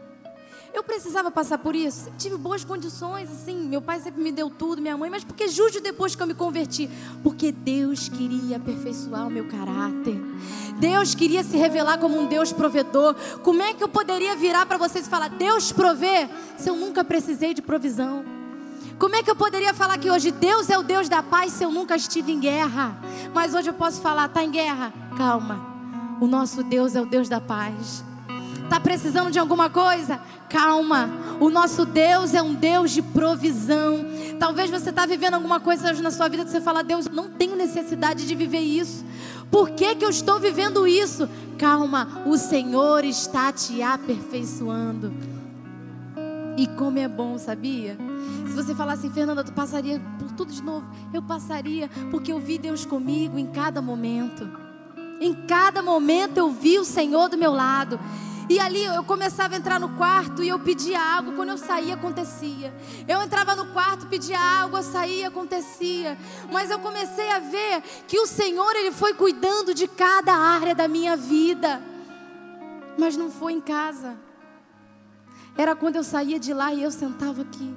[0.73, 2.09] Eu precisava passar por isso.
[2.17, 3.55] Tive boas condições, assim.
[3.67, 5.09] Meu pai sempre me deu tudo, minha mãe.
[5.09, 6.89] Mas porque justo depois que eu me converti?
[7.21, 10.19] Porque Deus queria aperfeiçoar o meu caráter.
[10.79, 13.15] Deus queria se revelar como um Deus provedor.
[13.43, 17.03] Como é que eu poderia virar para vocês e falar, Deus provê, se eu nunca
[17.03, 18.23] precisei de provisão?
[18.97, 21.63] Como é que eu poderia falar que hoje Deus é o Deus da paz se
[21.63, 22.95] eu nunca estive em guerra?
[23.33, 24.93] Mas hoje eu posso falar, está em guerra?
[25.17, 25.59] Calma.
[26.21, 28.03] O nosso Deus é o Deus da paz.
[28.71, 30.21] Está precisando de alguma coisa?
[30.47, 31.09] Calma.
[31.41, 34.05] O nosso Deus é um Deus de provisão.
[34.39, 37.57] Talvez você está vivendo alguma coisa na sua vida que você fala, Deus, não tenho
[37.57, 39.03] necessidade de viver isso.
[39.51, 41.27] Por que, que eu estou vivendo isso?
[41.57, 45.11] Calma, o Senhor está te aperfeiçoando.
[46.55, 47.97] E como é bom, sabia?
[48.47, 52.39] Se você falar assim, Fernanda, tu passaria por tudo de novo, eu passaria, porque eu
[52.39, 54.49] vi Deus comigo em cada momento.
[55.19, 57.99] Em cada momento eu vi o Senhor do meu lado.
[58.49, 61.33] E ali eu começava a entrar no quarto e eu pedia água.
[61.33, 62.73] Quando eu saía, acontecia.
[63.07, 66.17] Eu entrava no quarto, pedia água, saía, acontecia.
[66.51, 70.87] Mas eu comecei a ver que o Senhor, Ele foi cuidando de cada área da
[70.87, 71.81] minha vida.
[72.97, 74.17] Mas não foi em casa.
[75.57, 77.73] Era quando eu saía de lá e eu sentava aqui.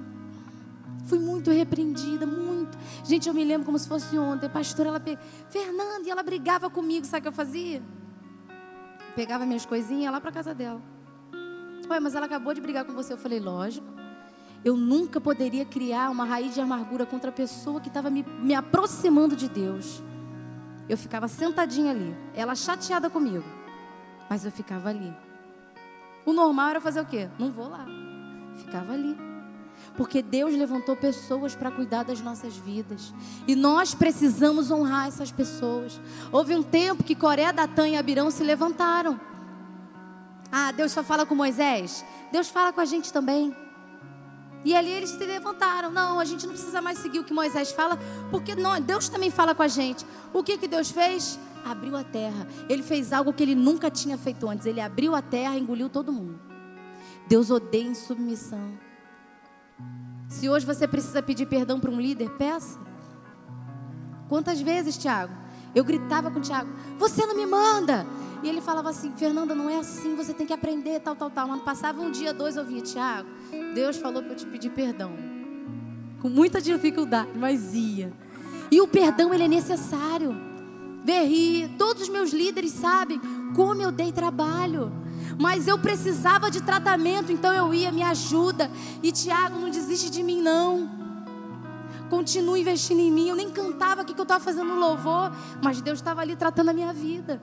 [1.06, 2.78] Fui muito repreendida, muito.
[3.04, 4.46] Gente, eu me lembro como se fosse ontem.
[4.46, 5.02] A pastora, ela
[5.50, 7.04] Fernanda, e ela brigava comigo.
[7.04, 7.82] Sabe o que eu fazia?
[9.14, 10.80] Pegava minhas coisinhas lá para casa dela.
[11.88, 13.12] Ué, mas ela acabou de brigar com você.
[13.12, 13.86] Eu falei, lógico.
[14.64, 18.54] Eu nunca poderia criar uma raiz de amargura contra a pessoa que estava me, me
[18.54, 20.02] aproximando de Deus.
[20.88, 22.16] Eu ficava sentadinha ali.
[22.34, 23.44] Ela chateada comigo.
[24.28, 25.14] Mas eu ficava ali.
[26.24, 27.28] O normal era fazer o quê?
[27.38, 27.86] Não vou lá.
[28.56, 29.33] Ficava ali.
[29.96, 33.14] Porque Deus levantou pessoas para cuidar das nossas vidas.
[33.46, 36.00] E nós precisamos honrar essas pessoas.
[36.32, 39.20] Houve um tempo que Coré, Datã e Abirão se levantaram.
[40.50, 42.04] Ah, Deus só fala com Moisés?
[42.32, 43.54] Deus fala com a gente também.
[44.64, 45.90] E ali eles se levantaram.
[45.90, 47.98] Não, a gente não precisa mais seguir o que Moisés fala,
[48.30, 50.04] porque não, Deus também fala com a gente.
[50.32, 51.38] O que, que Deus fez?
[51.64, 52.46] Abriu a terra.
[52.68, 54.66] Ele fez algo que ele nunca tinha feito antes.
[54.66, 56.40] Ele abriu a terra e engoliu todo mundo.
[57.28, 58.78] Deus odeia insubmissão.
[60.34, 62.76] Se hoje você precisa pedir perdão para um líder, peça.
[64.28, 65.32] Quantas vezes, Tiago?
[65.72, 66.68] Eu gritava com o Tiago:
[66.98, 68.04] Você não me manda!
[68.42, 71.46] E ele falava assim: Fernanda, não é assim, você tem que aprender, tal, tal, tal.
[71.46, 73.28] Mas passava um dia, dois, eu via: Tiago,
[73.76, 75.12] Deus falou para eu te pedir perdão.
[76.20, 78.12] Com muita dificuldade, mas ia.
[78.72, 80.34] E o perdão, ele é necessário.
[81.04, 83.20] Berri, todos os meus líderes sabem
[83.54, 85.03] como eu dei trabalho.
[85.38, 88.70] Mas eu precisava de tratamento, então eu ia, me ajuda.
[89.02, 90.90] E Tiago, não desiste de mim, não.
[92.08, 93.28] Continua investindo em mim.
[93.28, 96.72] Eu nem cantava o que eu estava fazendo louvor, mas Deus estava ali tratando a
[96.72, 97.40] minha vida.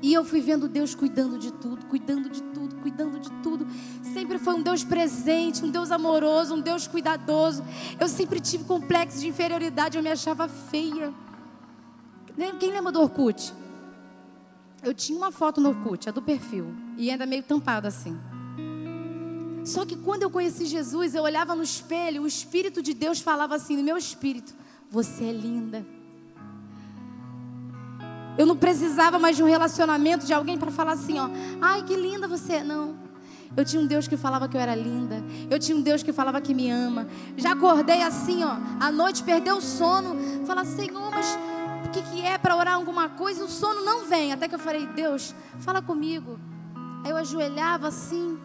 [0.00, 3.66] E eu fui vendo Deus cuidando de tudo, cuidando de tudo, cuidando de tudo.
[4.02, 7.64] Sempre foi um Deus presente, um Deus amoroso, um Deus cuidadoso.
[7.98, 11.12] Eu sempre tive complexo de inferioridade, eu me achava feia.
[12.60, 13.52] Quem lembra do Orkut?
[14.82, 18.18] Eu tinha uma foto no Orkut, a do perfil, e ainda meio tampada assim.
[19.64, 23.54] Só que quando eu conheci Jesus, eu olhava no espelho, o Espírito de Deus falava
[23.54, 24.54] assim no meu espírito:
[24.90, 25.84] Você é linda.
[28.38, 31.28] Eu não precisava mais de um relacionamento de alguém para falar assim, ó,
[31.60, 32.64] ai que linda você é.
[32.64, 32.96] Não.
[33.56, 35.16] Eu tinha um Deus que falava que eu era linda.
[35.50, 37.08] Eu tinha um Deus que falava que me ama.
[37.36, 41.36] Já acordei assim, ó, à noite perdeu o sono, falar, Senhor, mas
[41.88, 43.42] o que, que é para orar alguma coisa?
[43.44, 44.32] O sono não vem.
[44.32, 46.38] Até que eu falei, Deus, fala comigo.
[47.02, 48.38] Aí eu ajoelhava assim.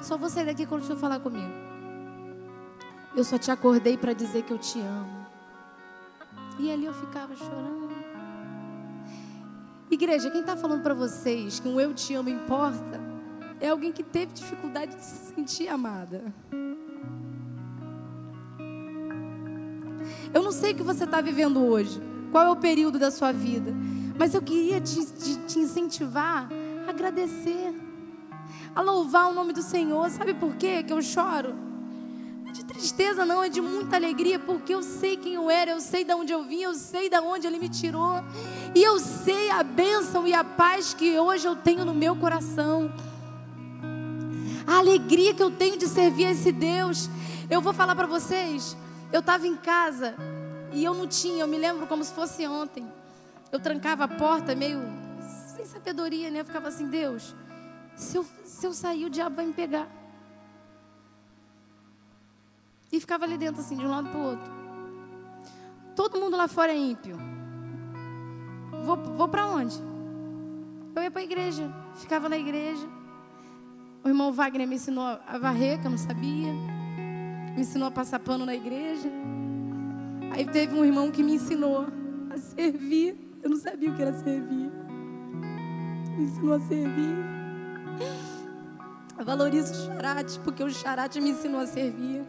[0.00, 1.52] Só vou sair daqui quando o Senhor falar comigo.
[3.14, 5.26] Eu só te acordei para dizer que eu te amo.
[6.58, 7.88] E ali eu ficava chorando.
[9.90, 13.00] Igreja, quem está falando para vocês que um eu te amo importa
[13.60, 16.32] é alguém que teve dificuldade de se sentir amada.
[20.32, 23.32] Eu não sei o que você está vivendo hoje, qual é o período da sua
[23.32, 23.72] vida,
[24.18, 26.48] mas eu queria te, te, te incentivar
[26.86, 27.74] a agradecer,
[28.74, 30.10] a louvar o nome do Senhor.
[30.10, 31.68] Sabe por quê que eu choro?
[32.58, 36.02] de tristeza, não, é de muita alegria, porque eu sei quem eu era, eu sei
[36.02, 38.20] de onde eu vim, eu sei de onde Ele me tirou,
[38.74, 42.90] e eu sei a bênção e a paz que hoje eu tenho no meu coração,
[44.66, 47.08] a alegria que eu tenho de servir a esse Deus.
[47.48, 48.76] Eu vou falar para vocês,
[49.12, 50.14] eu estava em casa
[50.72, 52.86] e eu não tinha, eu me lembro como se fosse ontem.
[53.50, 54.80] Eu trancava a porta meio
[55.56, 56.40] sem sabedoria, né?
[56.40, 57.34] Eu ficava assim, Deus,
[57.96, 59.88] se eu, se eu sair, o diabo vai me pegar.
[62.90, 64.52] E ficava ali dentro, assim, de um lado para o outro.
[65.94, 67.18] Todo mundo lá fora é ímpio.
[68.84, 69.76] Vou, vou para onde?
[70.94, 71.70] Eu ia para a igreja.
[71.96, 72.86] Ficava na igreja.
[74.04, 76.52] O irmão Wagner me ensinou a varrer, que eu não sabia.
[77.54, 79.10] Me ensinou a passar pano na igreja.
[80.30, 81.86] Aí teve um irmão que me ensinou
[82.30, 83.16] a servir.
[83.42, 84.70] Eu não sabia o que era servir.
[86.16, 87.16] Me ensinou a servir.
[89.18, 92.24] Eu valorizo o charate, porque o charate me ensinou a servir.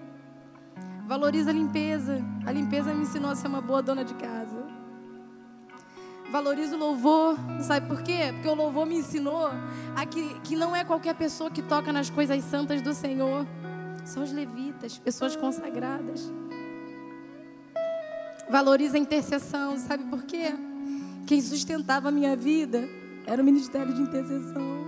[1.07, 2.23] Valoriza a limpeza.
[2.45, 4.67] A limpeza me ensinou a ser uma boa dona de casa.
[6.31, 7.35] Valoriza o louvor.
[7.61, 8.31] Sabe por quê?
[8.33, 9.49] Porque o louvor me ensinou
[9.95, 13.45] a que, que não é qualquer pessoa que toca nas coisas santas do Senhor.
[14.05, 16.31] São os levitas, pessoas consagradas.
[18.49, 19.77] Valoriza a intercessão.
[19.77, 20.53] Sabe por quê?
[21.27, 22.89] Quem sustentava a minha vida
[23.25, 24.79] era o ministério de intercessão.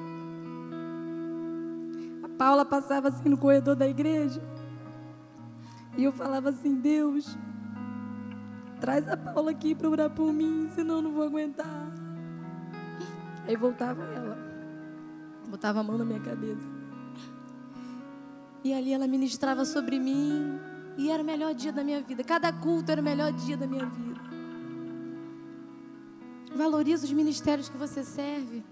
[2.24, 4.42] A Paula passava assim no corredor da igreja.
[5.96, 7.38] E eu falava assim: Deus,
[8.80, 11.92] traz a Paula aqui para orar por mim, senão eu não vou aguentar.
[13.48, 14.38] Aí voltava ela,
[15.48, 16.82] botava a mão na minha cabeça.
[18.64, 20.71] E ali ela ministrava sobre mim.
[20.98, 22.24] E era o melhor dia da minha vida.
[22.24, 24.20] Cada culto era o melhor dia da minha vida.
[26.56, 28.64] Valoriza os ministérios que você serve.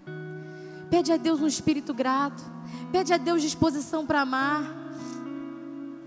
[0.89, 2.43] Pede a Deus um espírito grato.
[2.91, 4.63] Pede a Deus disposição para amar.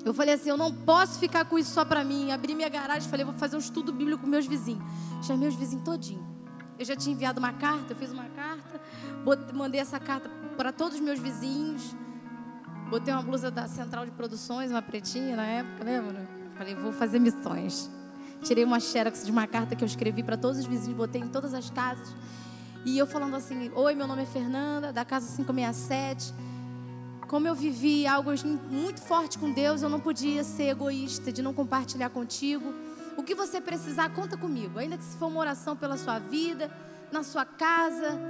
[0.05, 2.33] Eu falei assim, eu não posso ficar com isso só para mim.
[2.33, 4.83] Abri minha garagem, falei, vou fazer um estudo bíblico com meus vizinhos.
[5.22, 6.27] Chamei os vizinhos todinho.
[6.79, 8.81] Eu já tinha enviado uma carta, eu fiz uma carta,
[9.55, 11.94] mandei essa carta para todos os meus vizinhos.
[12.92, 16.28] Botei uma blusa da Central de Produções, uma pretinha na época, lembra?
[16.59, 17.90] Falei, vou fazer missões.
[18.42, 21.28] Tirei uma xerox de uma carta que eu escrevi para todos os vizinhos, botei em
[21.28, 22.14] todas as casas.
[22.85, 26.35] E eu falando assim: Oi, meu nome é Fernanda, da casa 567
[27.28, 28.31] como eu vivi algo
[28.70, 32.74] muito forte com Deus, eu não podia ser egoísta de não compartilhar contigo.
[33.16, 34.78] O que você precisar, conta comigo.
[34.78, 36.70] Ainda que se for uma oração pela sua vida,
[37.11, 38.20] na sua casa,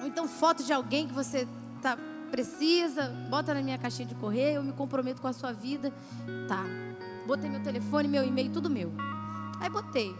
[0.00, 1.48] ou então foto de alguém que você
[1.82, 1.98] tá,
[2.30, 5.92] precisa, bota na minha caixinha de correio, eu me comprometo com a sua vida.
[6.46, 6.64] Tá.
[7.26, 8.92] Botei meu telefone, meu e-mail, tudo meu.
[9.60, 10.14] Aí botei.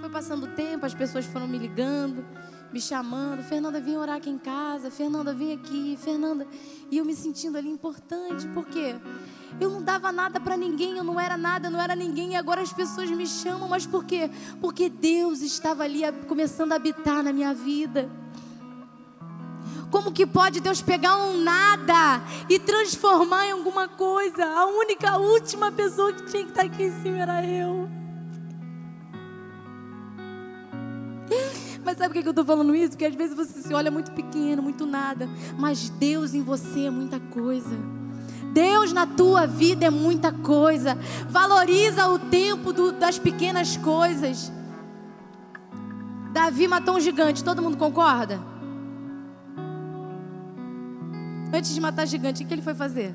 [0.00, 2.24] Foi passando o tempo, as pessoas foram me ligando,
[2.72, 6.46] me chamando, Fernanda, vem orar aqui em casa, Fernanda, vem aqui, Fernanda.
[6.90, 8.94] E eu me sentindo ali importante, por quê?
[9.60, 12.36] Eu não dava nada para ninguém, eu não era nada, eu não era ninguém, e
[12.36, 14.30] agora as pessoas me chamam, mas por quê?
[14.60, 18.08] Porque Deus estava ali começando a habitar na minha vida.
[19.90, 24.44] Como que pode Deus pegar um nada e transformar em alguma coisa?
[24.44, 27.88] A única, a última pessoa que tinha que estar aqui em cima era eu.
[31.84, 32.90] Mas sabe por que eu estou falando isso?
[32.90, 35.26] Porque às vezes você se olha muito pequeno, muito nada.
[35.58, 37.74] Mas Deus em você é muita coisa.
[38.52, 40.98] Deus na tua vida é muita coisa.
[41.30, 44.52] Valoriza o tempo do, das pequenas coisas.
[46.32, 48.57] Davi matou um gigante, todo mundo concorda?
[51.52, 53.14] Antes de matar gigante, o que ele foi fazer?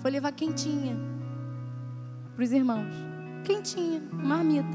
[0.00, 0.96] Foi levar quentinha
[2.34, 2.92] para os irmãos.
[3.44, 4.68] Quentinha, marmita.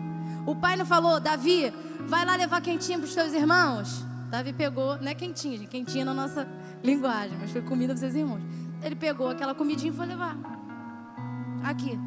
[0.46, 1.74] O pai não falou, Davi,
[2.08, 4.06] vai lá levar quentinha para os seus irmãos?
[4.30, 6.48] Davi pegou, não é quentinha, quentinha na nossa
[6.84, 8.42] linguagem, mas foi comida para seus irmãos.
[8.84, 10.38] Ele pegou aquela comidinha e foi levar.
[11.64, 12.00] Aqui.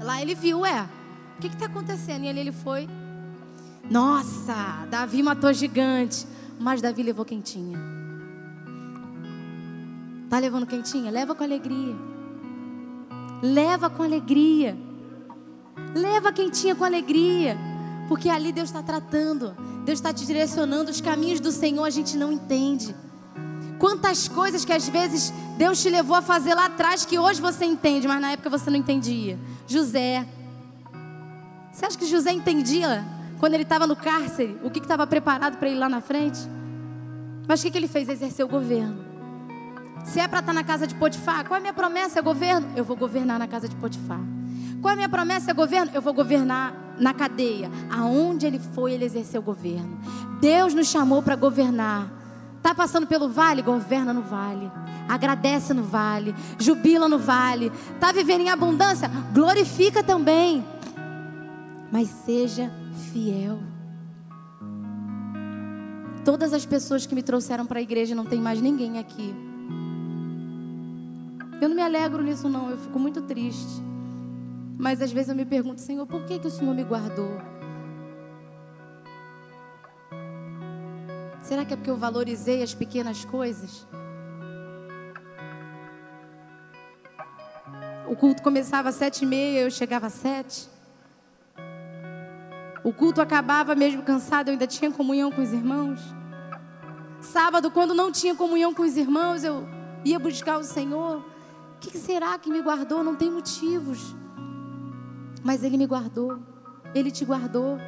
[0.00, 0.88] Lá ele viu, ué,
[1.36, 2.24] o que está acontecendo?
[2.24, 2.88] E ali ele foi.
[3.90, 6.26] Nossa, Davi matou gigante,
[6.58, 7.95] mas Davi levou quentinha.
[10.28, 11.10] Tá levando quentinha?
[11.10, 11.96] Leva com alegria.
[13.42, 14.76] Leva com alegria.
[15.94, 17.56] Leva quentinha com alegria.
[18.08, 19.54] Porque ali Deus está tratando.
[19.84, 20.90] Deus está te direcionando.
[20.90, 22.94] Os caminhos do Senhor a gente não entende.
[23.78, 27.64] Quantas coisas que às vezes Deus te levou a fazer lá atrás que hoje você
[27.64, 29.38] entende, mas na época você não entendia.
[29.66, 30.26] José.
[31.72, 33.04] Você acha que José entendia
[33.38, 36.40] quando ele estava no cárcere o que estava preparado para ele lá na frente?
[37.46, 38.08] Mas o que, que ele fez?
[38.08, 39.15] Exercer o governo.
[40.06, 42.20] Se é para estar tá na casa de Potifar, qual é a minha promessa?
[42.20, 42.68] É governo?
[42.76, 44.20] Eu vou governar na casa de Potifar.
[44.80, 45.50] Qual é a minha promessa?
[45.50, 45.90] É governo?
[45.92, 47.68] Eu vou governar na cadeia.
[47.90, 49.98] Aonde ele foi, ele exerceu governo.
[50.40, 52.08] Deus nos chamou para governar.
[52.56, 53.62] Está passando pelo vale?
[53.62, 54.70] Governa no vale.
[55.08, 56.32] Agradece no vale.
[56.56, 57.72] Jubila no vale.
[57.92, 59.10] Está vivendo em abundância?
[59.34, 60.64] Glorifica também.
[61.90, 62.70] Mas seja
[63.12, 63.58] fiel.
[66.24, 69.34] Todas as pessoas que me trouxeram para a igreja, não tem mais ninguém aqui.
[71.60, 72.70] Eu não me alegro nisso, não.
[72.70, 73.82] Eu fico muito triste.
[74.78, 77.40] Mas às vezes eu me pergunto, Senhor, por que, que o Senhor me guardou?
[81.40, 83.86] Será que é porque eu valorizei as pequenas coisas?
[88.08, 90.68] O culto começava às sete e meia, eu chegava às sete.
[92.84, 96.00] O culto acabava mesmo cansado, eu ainda tinha comunhão com os irmãos.
[97.20, 99.66] Sábado, quando não tinha comunhão com os irmãos, eu
[100.04, 101.24] ia buscar o Senhor.
[101.76, 103.04] O que será que me guardou?
[103.04, 104.14] Não tem motivos.
[105.44, 106.38] Mas Ele me guardou.
[106.94, 107.78] Ele te guardou.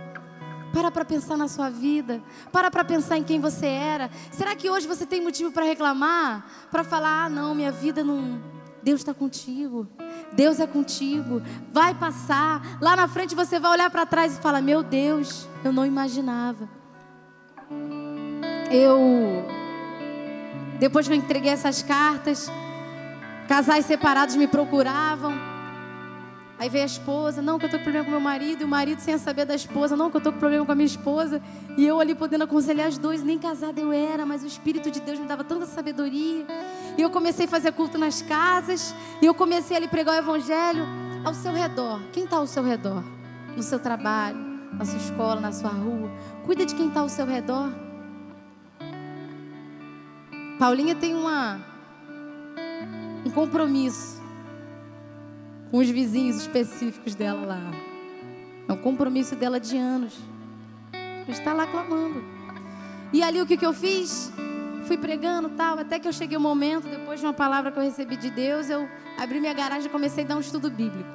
[0.72, 2.22] Para para pensar na sua vida.
[2.52, 4.10] Para para pensar em quem você era.
[4.30, 6.46] Será que hoje você tem motivo para reclamar?
[6.70, 8.40] Para falar, ah, não, minha vida não.
[8.82, 9.88] Deus está contigo.
[10.32, 11.42] Deus é contigo.
[11.72, 12.78] Vai passar.
[12.80, 16.68] Lá na frente você vai olhar para trás e falar: Meu Deus, eu não imaginava.
[18.70, 18.98] Eu.
[20.78, 22.50] Depois que eu entreguei essas cartas,
[23.48, 25.32] Casais separados me procuravam.
[26.58, 28.68] Aí veio a esposa, não, que eu tô com problema com meu marido, e o
[28.68, 31.40] marido sem saber da esposa, não, que eu tô com problema com a minha esposa,
[31.76, 35.00] e eu ali podendo aconselhar as duas, nem casada eu era, mas o Espírito de
[35.00, 36.44] Deus me dava tanta sabedoria.
[36.98, 40.84] E eu comecei a fazer culto nas casas, e eu comecei a pregar o evangelho
[41.24, 42.02] ao seu redor.
[42.12, 43.02] Quem está ao seu redor?
[43.56, 44.36] No seu trabalho,
[44.72, 46.10] na sua escola, na sua rua.
[46.44, 47.72] Cuida de quem está ao seu redor.
[50.58, 51.67] Paulinha tem uma
[53.24, 54.20] um compromisso
[55.70, 57.70] com os vizinhos específicos dela lá.
[58.68, 60.18] É um compromisso dela de anos.
[61.28, 62.24] Está lá clamando.
[63.12, 64.32] E ali o que, que eu fiz?
[64.84, 67.82] Fui pregando tal, até que eu cheguei um momento, depois de uma palavra que eu
[67.82, 71.08] recebi de Deus, eu abri minha garagem e comecei a dar um estudo bíblico.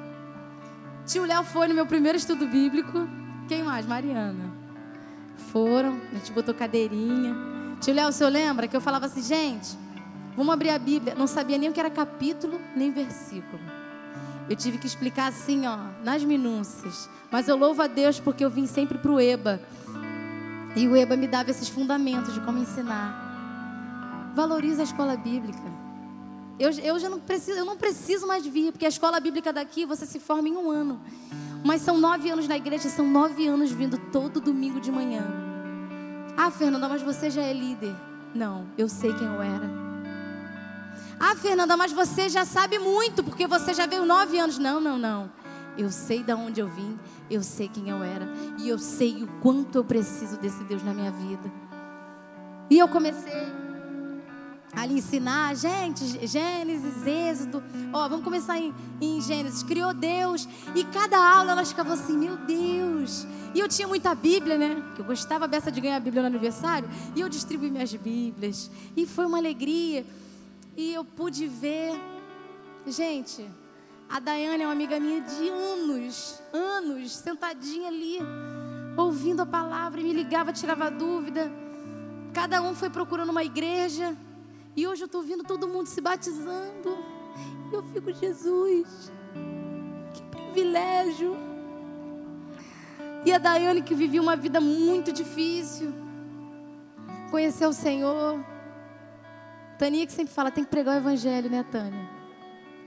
[1.06, 3.08] Tio Léo foi no meu primeiro estudo bíblico.
[3.48, 3.86] Quem mais?
[3.86, 4.52] Mariana.
[5.52, 7.34] Foram, a gente botou cadeirinha.
[7.80, 9.76] Tio Léo, o senhor lembra que eu falava assim, gente,
[10.36, 11.14] Vamos abrir a Bíblia.
[11.14, 13.60] Não sabia nem o que era capítulo, nem versículo.
[14.48, 17.08] Eu tive que explicar assim, ó, nas minúcias.
[17.30, 19.60] Mas eu louvo a Deus porque eu vim sempre para o EBA.
[20.76, 24.32] E o EBA me dava esses fundamentos de como ensinar.
[24.34, 25.72] Valoriza a escola bíblica.
[26.58, 29.84] Eu, eu já não preciso, eu não preciso mais vir, porque a escola bíblica daqui
[29.84, 31.00] você se forma em um ano.
[31.64, 35.24] Mas são nove anos na igreja, são nove anos vindo todo domingo de manhã.
[36.36, 37.94] Ah, Fernanda, mas você já é líder.
[38.34, 39.83] Não, eu sei quem eu era.
[41.18, 44.58] Ah, Fernanda, mas você já sabe muito, porque você já veio nove anos.
[44.58, 45.30] Não, não, não.
[45.76, 46.98] Eu sei de onde eu vim,
[47.30, 50.94] eu sei quem eu era e eu sei o quanto eu preciso desse Deus na
[50.94, 51.52] minha vida.
[52.70, 53.64] E eu comecei
[54.76, 57.62] ali ensinar, gente, Gênesis, Êxodo.
[57.92, 59.62] Ó, vamos começar em, em Gênesis.
[59.62, 63.26] Criou Deus e cada aula elas ficavam assim, meu Deus.
[63.54, 64.82] E eu tinha muita Bíblia, né?
[64.94, 66.88] Que eu gostava dessa de ganhar a Bíblia no aniversário.
[67.14, 68.70] E eu distribuí minhas Bíblias.
[68.96, 70.04] E foi uma alegria.
[70.76, 71.92] E eu pude ver.
[72.86, 73.48] Gente,
[74.08, 78.18] a Daiane é uma amiga minha de anos, anos, sentadinha ali,
[78.96, 81.50] ouvindo a palavra e me ligava, tirava dúvida.
[82.32, 84.16] Cada um foi procurando uma igreja.
[84.76, 86.98] E hoje eu estou vendo todo mundo se batizando.
[87.70, 89.12] E eu fico, Jesus,
[90.12, 91.36] que privilégio.
[93.24, 95.94] E a Daiane que vivia uma vida muito difícil.
[97.30, 98.53] Conheceu o Senhor.
[99.78, 102.08] Taninha que sempre fala, tem que pregar o evangelho, né, Tânia?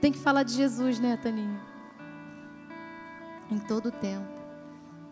[0.00, 1.60] Tem que falar de Jesus, né, Taninha?
[3.50, 4.26] Em todo o tempo.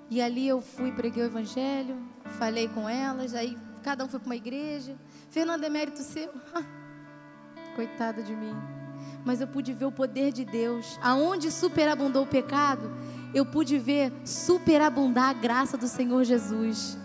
[0.09, 1.97] E ali eu fui, preguei o evangelho,
[2.39, 4.97] falei com elas, aí cada um foi para uma igreja.
[5.31, 6.33] Fernanda, é mérito seu?
[7.75, 8.55] Coitada de mim.
[9.25, 10.99] Mas eu pude ver o poder de Deus.
[11.03, 12.91] Aonde superabundou o pecado,
[13.35, 16.97] eu pude ver superabundar a graça do Senhor Jesus.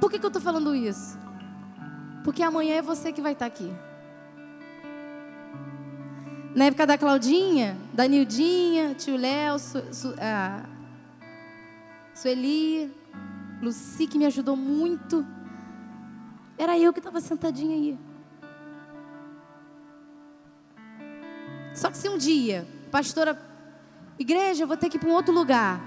[0.00, 1.21] Por que, que eu estou falando isso?
[2.24, 3.72] Porque amanhã é você que vai estar aqui.
[6.54, 10.64] Na época da Claudinha, da Nildinha, tio Léo, Su, Su, a
[12.14, 12.92] Sueli,
[13.62, 15.26] Luci, que me ajudou muito.
[16.58, 17.98] Era eu que estava sentadinha aí.
[21.74, 23.40] Só que se um dia, pastora,
[24.18, 25.80] igreja, eu vou ter que ir para um outro lugar.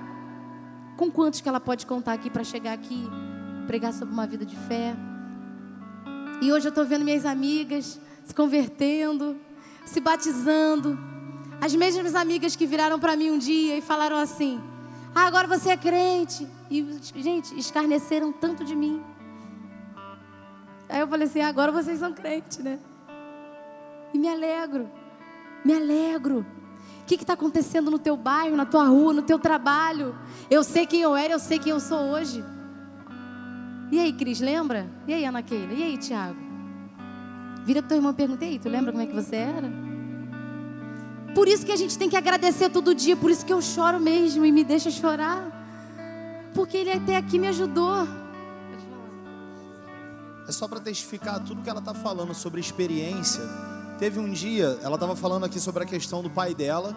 [0.97, 3.07] Com quantos que ela pode contar aqui para chegar aqui,
[3.67, 4.95] pregar sobre uma vida de fé?
[6.41, 9.38] E hoje eu estou vendo minhas amigas se convertendo,
[9.86, 10.97] se batizando.
[11.61, 14.61] As mesmas amigas que viraram para mim um dia e falaram assim:
[15.13, 16.47] Ah, agora você é crente.
[16.69, 19.01] E, gente, escarneceram tanto de mim.
[20.89, 22.79] Aí eu falei assim: agora vocês são crentes, né?
[24.13, 24.89] E me alegro,
[25.63, 26.45] me alegro.
[27.01, 30.15] O que está acontecendo no teu bairro, na tua rua, no teu trabalho?
[30.49, 32.43] Eu sei quem eu era, eu sei quem eu sou hoje.
[33.91, 34.89] E aí, Cris, lembra?
[35.07, 35.73] E aí, Ana Keila?
[35.73, 36.38] E aí, Tiago?
[37.65, 39.71] Vira para teu irmão e pergunta, tu lembra como é que você era?
[41.33, 43.99] Por isso que a gente tem que agradecer todo dia, por isso que eu choro
[43.99, 45.51] mesmo e me deixa chorar.
[46.53, 48.07] Porque ele até aqui me ajudou.
[50.47, 53.43] É só para testificar tudo que ela está falando sobre experiência.
[53.97, 56.95] Teve um dia, ela estava falando aqui sobre a questão do pai dela,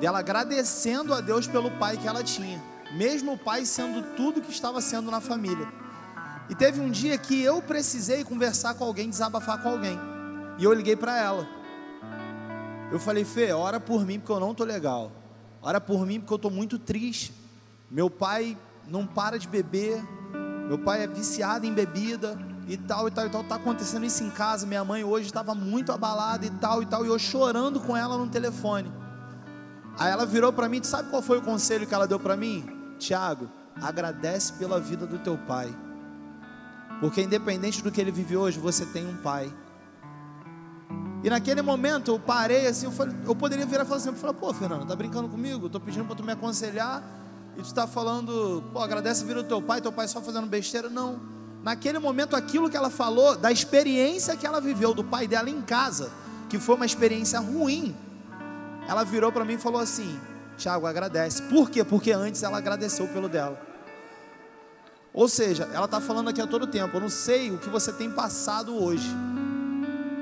[0.00, 2.60] dela agradecendo a Deus pelo pai que ela tinha,
[2.92, 5.79] mesmo o pai sendo tudo que estava sendo na família.
[6.50, 9.96] E teve um dia que eu precisei conversar com alguém, desabafar com alguém,
[10.58, 11.48] e eu liguei para ela.
[12.90, 15.12] Eu falei, Fê, ora por mim porque eu não tô legal.
[15.62, 17.32] Ora por mim porque eu tô muito triste.
[17.88, 20.02] Meu pai não para de beber.
[20.66, 22.36] Meu pai é viciado em bebida
[22.66, 23.44] e tal e tal e tal.
[23.44, 24.66] Tá acontecendo isso em casa.
[24.66, 27.04] Minha mãe hoje estava muito abalada e tal e tal.
[27.04, 28.92] E eu chorando com ela no telefone.
[29.96, 32.66] Aí ela virou para mim, sabe qual foi o conselho que ela deu para mim?
[32.98, 33.48] Tiago,
[33.80, 35.72] agradece pela vida do teu pai.
[37.00, 39.52] Porque independente do que ele vive hoje, você tem um pai.
[41.22, 44.14] E naquele momento eu parei assim, eu, falei, eu poderia virar e falar assim, eu
[44.14, 45.66] falei, pô, Fernando, tá brincando comigo?
[45.66, 47.02] Eu tô pedindo para tu me aconselhar
[47.56, 50.88] e tu está falando, pô, agradece vida do teu pai, teu pai só fazendo besteira.
[50.88, 51.20] Não.
[51.62, 55.60] Naquele momento, aquilo que ela falou, da experiência que ela viveu do pai dela em
[55.60, 56.10] casa,
[56.48, 57.94] que foi uma experiência ruim,
[58.88, 60.18] ela virou para mim e falou assim:
[60.56, 61.42] Tiago, agradece.
[61.42, 61.84] Por quê?
[61.84, 63.69] Porque antes ela agradeceu pelo dela.
[65.12, 67.92] Ou seja, ela está falando aqui a todo tempo: eu não sei o que você
[67.92, 69.08] tem passado hoje,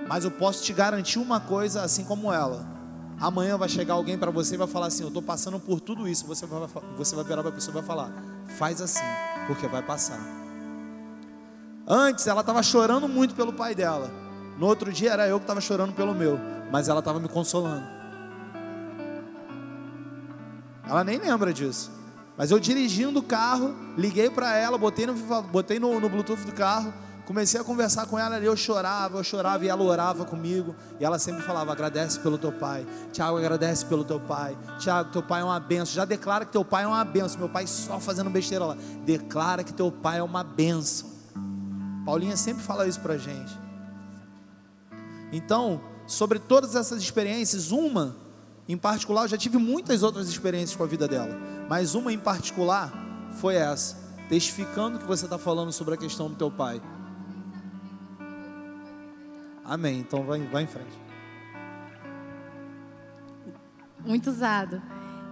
[0.08, 2.78] mas eu posso te garantir uma coisa, assim como ela.
[3.20, 6.08] Amanhã vai chegar alguém para você e vai falar assim: Eu estou passando por tudo
[6.08, 6.24] isso.
[6.26, 8.12] Você vai, você vai virar para a pessoa e vai falar:
[8.56, 9.04] Faz assim,
[9.46, 10.20] porque vai passar.
[11.86, 14.10] Antes ela estava chorando muito pelo pai dela.
[14.56, 16.38] No outro dia era eu que estava chorando pelo meu.
[16.70, 17.84] Mas ela estava me consolando.
[20.86, 21.90] Ela nem lembra disso.
[22.38, 26.52] Mas eu dirigindo o carro, liguei para ela, botei, no, botei no, no Bluetooth do
[26.52, 26.94] carro,
[27.26, 30.72] comecei a conversar com ela ali, eu chorava, eu chorava e ela orava comigo.
[31.00, 32.86] E ela sempre falava: agradece pelo teu pai.
[33.12, 34.56] Tiago, agradece pelo teu pai.
[34.78, 35.96] Tiago, teu pai é uma benção.
[35.96, 37.40] Já declara que teu pai é uma benção.
[37.40, 38.76] Meu pai só fazendo besteira lá.
[39.04, 41.10] Declara que teu pai é uma benção.
[42.06, 43.58] Paulinha sempre fala isso para gente.
[45.32, 48.16] Então, sobre todas essas experiências, uma
[48.68, 51.34] em particular, eu já tive muitas outras experiências com a vida dela,
[51.68, 52.92] mas uma em particular
[53.32, 53.96] foi essa,
[54.28, 56.80] testificando que você está falando sobre a questão do teu pai.
[59.64, 60.00] Amém.
[60.00, 60.98] Então vai, vai em frente.
[64.04, 64.80] Muito usado.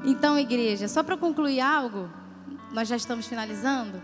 [0.04, 2.10] Então, igreja, só para concluir algo,
[2.72, 4.00] nós já estamos finalizando.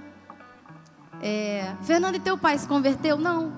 [1.20, 3.18] É, Fernando, e teu pai se converteu?
[3.18, 3.52] Não.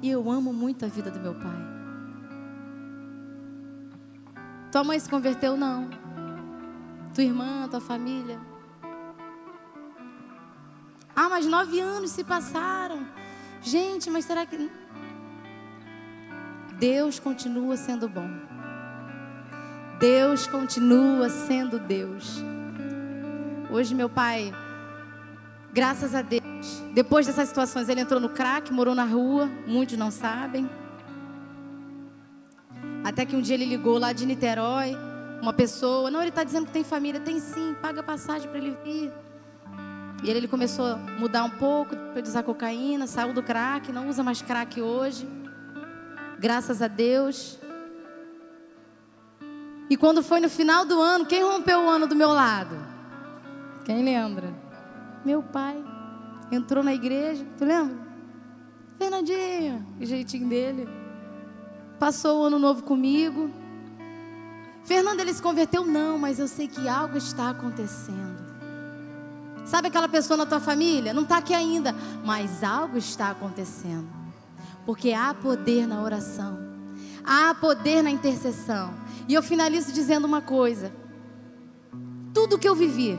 [0.00, 1.70] E eu amo muito a vida do meu pai.
[4.70, 5.56] Tua mãe se converteu?
[5.56, 5.99] Não.
[7.14, 8.38] Tua irmã, tua família?
[11.14, 13.06] Ah, mas nove anos se passaram.
[13.60, 14.70] Gente, mas será que.
[16.78, 18.28] Deus continua sendo bom.
[19.98, 22.42] Deus continua sendo Deus.
[23.70, 24.52] Hoje, meu pai,
[25.74, 30.10] graças a Deus, depois dessas situações, ele entrou no crack, morou na rua, muitos não
[30.10, 30.68] sabem.
[33.04, 34.96] Até que um dia ele ligou lá de Niterói,
[35.40, 38.76] uma pessoa, não, ele está dizendo que tem família, tem sim, paga passagem para ele
[38.84, 39.12] vir.
[40.22, 44.08] E ele, ele começou a mudar um pouco, foi usar cocaína, saiu do crack, não
[44.08, 45.26] usa mais crack hoje.
[46.38, 47.58] Graças a Deus.
[49.88, 52.76] E quando foi no final do ano, quem rompeu o ano do meu lado?
[53.84, 54.52] Quem lembra?
[55.24, 55.82] Meu pai.
[56.52, 57.96] Entrou na igreja, tu lembra?
[58.98, 60.86] Fernandinho, o jeitinho dele.
[61.98, 63.50] Passou o ano novo comigo.
[64.84, 65.86] Fernando, ele se converteu?
[65.86, 68.40] Não, mas eu sei que algo está acontecendo.
[69.64, 71.14] Sabe aquela pessoa na tua família?
[71.14, 74.08] Não está aqui ainda, mas algo está acontecendo.
[74.84, 76.58] Porque há poder na oração,
[77.24, 78.92] há poder na intercessão.
[79.28, 80.92] E eu finalizo dizendo uma coisa:
[82.34, 83.16] tudo que eu vivi,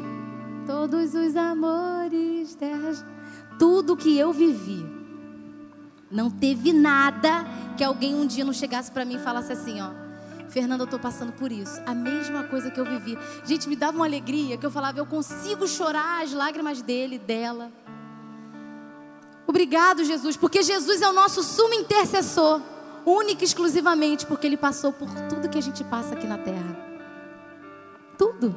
[0.65, 2.57] todos os amores,
[3.57, 4.85] tudo que eu vivi,
[6.11, 7.45] não teve nada
[7.77, 10.10] que alguém um dia não chegasse para mim e falasse assim, ó.
[10.51, 11.81] Fernanda, eu estou passando por isso.
[11.85, 13.17] A mesma coisa que eu vivi.
[13.45, 17.71] Gente, me dava uma alegria que eu falava, eu consigo chorar as lágrimas dele, dela.
[19.47, 22.61] Obrigado, Jesus, porque Jesus é o nosso sumo intercessor,
[23.05, 26.77] único e exclusivamente porque ele passou por tudo que a gente passa aqui na terra.
[28.17, 28.53] Tudo.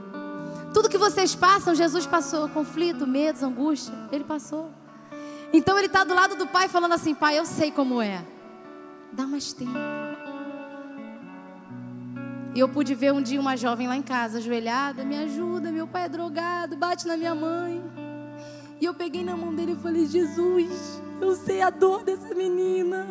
[0.75, 2.49] Tudo que vocês passam, Jesus passou.
[2.49, 4.71] Conflito, medos, angústia, ele passou.
[5.53, 8.25] Então ele está do lado do pai falando assim: Pai, eu sei como é.
[9.13, 9.94] Dá mais tempo.
[12.55, 15.89] E eu pude ver um dia uma jovem lá em casa, ajoelhada, me ajuda, meu
[15.89, 17.83] pai é drogado, bate na minha mãe.
[18.81, 23.09] E eu peguei na mão dele e falei: Jesus, eu sei a dor dessa menina.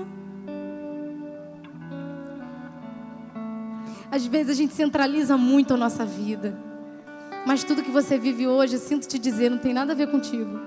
[4.09, 6.57] Às vezes a gente centraliza muito a nossa vida.
[7.45, 10.61] Mas tudo que você vive hoje, sinto te dizer, não tem nada a ver contigo.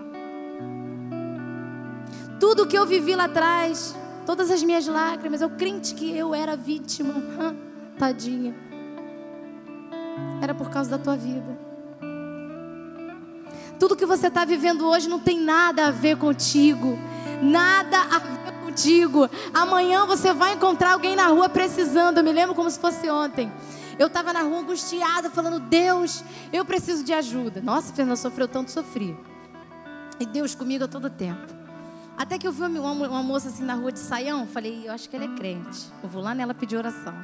[2.38, 3.96] Tudo que eu vivi lá atrás,
[4.26, 7.14] todas as minhas lágrimas, eu crente que eu era vítima.
[7.98, 8.65] Tadinha
[10.42, 11.66] era por causa da tua vida.
[13.78, 16.98] Tudo que você está vivendo hoje não tem nada a ver contigo.
[17.42, 19.28] Nada a ver contigo.
[19.52, 22.18] Amanhã você vai encontrar alguém na rua precisando.
[22.18, 23.52] Eu me lembro como se fosse ontem.
[23.98, 27.60] Eu estava na rua angustiada, falando: Deus, eu preciso de ajuda.
[27.60, 29.16] Nossa, Fernanda sofreu tanto, sofri.
[30.18, 31.54] E Deus comigo a todo tempo.
[32.16, 34.46] Até que eu vi uma, uma moça assim na rua de saião.
[34.46, 35.86] Falei: Eu acho que ela é crente.
[36.02, 37.14] Eu vou lá nela pedir oração.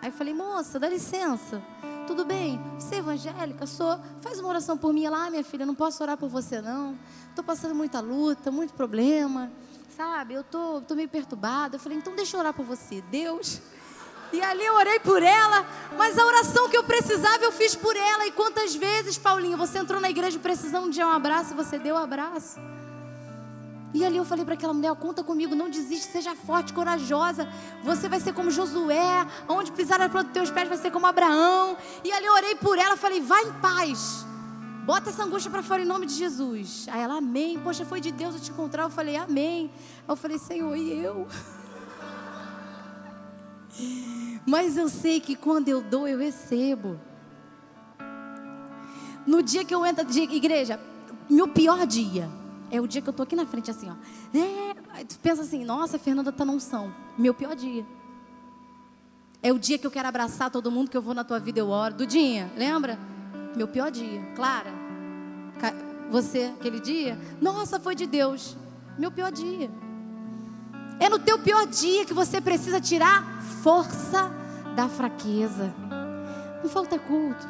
[0.00, 1.62] Aí eu falei: Moça, dá licença.
[2.06, 2.60] Tudo bem?
[2.78, 3.66] Você é evangélica?
[3.66, 3.98] Sou.
[4.20, 5.64] Faz uma oração por mim lá, minha filha.
[5.64, 6.98] Não posso orar por você, não.
[7.28, 9.50] Estou passando muita luta, muito problema.
[9.96, 10.34] Sabe?
[10.34, 11.76] Eu tô, tô meio perturbada.
[11.76, 13.00] Eu falei, então deixa eu orar por você.
[13.02, 13.60] Deus.
[14.32, 15.66] E ali eu orei por ela,
[15.98, 18.26] mas a oração que eu precisava eu fiz por ela.
[18.26, 21.96] E quantas vezes, Paulinho, você entrou na igreja precisando de um abraço e você deu
[21.96, 22.58] um abraço?
[23.94, 27.48] E ali eu falei para aquela mulher: conta comigo, não desiste, seja forte, corajosa.
[27.82, 31.06] Você vai ser como Josué, onde pisar a planta dos teus pés vai ser como
[31.06, 31.76] Abraão.
[32.02, 34.26] E ali eu orei por ela, falei: vai em paz.
[34.84, 36.86] Bota essa angústia para fora em nome de Jesus.
[36.90, 37.58] Aí ela, amém.
[37.58, 38.84] Poxa, foi de Deus eu te encontrar.
[38.84, 39.70] Eu falei, amém.
[39.76, 41.28] Aí eu falei, Senhor, e eu?
[44.44, 46.98] Mas eu sei que quando eu dou, eu recebo.
[49.24, 50.80] No dia que eu entro igreja,
[51.30, 52.41] meu pior dia
[52.72, 53.94] é o dia que eu tô aqui na frente, assim, ó.
[54.36, 56.92] É, tu pensa assim, nossa, a Fernanda tá na unção.
[57.18, 57.84] Meu pior dia.
[59.42, 61.60] É o dia que eu quero abraçar todo mundo, que eu vou na tua vida,
[61.60, 61.92] eu oro.
[61.92, 62.98] Dudinha, lembra?
[63.54, 64.22] Meu pior dia.
[64.34, 64.72] Clara,
[66.10, 67.18] você, aquele dia?
[67.42, 68.56] Nossa, foi de Deus.
[68.98, 69.70] Meu pior dia.
[70.98, 74.30] É no teu pior dia que você precisa tirar força
[74.74, 75.74] da fraqueza.
[76.62, 77.46] Não falta culto.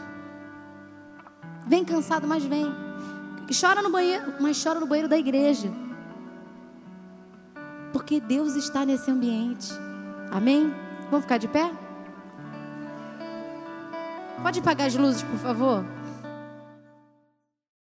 [1.68, 2.91] Vem cansado, mas vem.
[3.48, 5.70] E chora no banheiro, mas chora no banheiro da igreja.
[7.92, 9.72] Porque Deus está nesse ambiente.
[10.30, 10.72] Amém?
[11.10, 11.70] Vamos ficar de pé?
[14.42, 15.84] Pode apagar as luzes, por favor?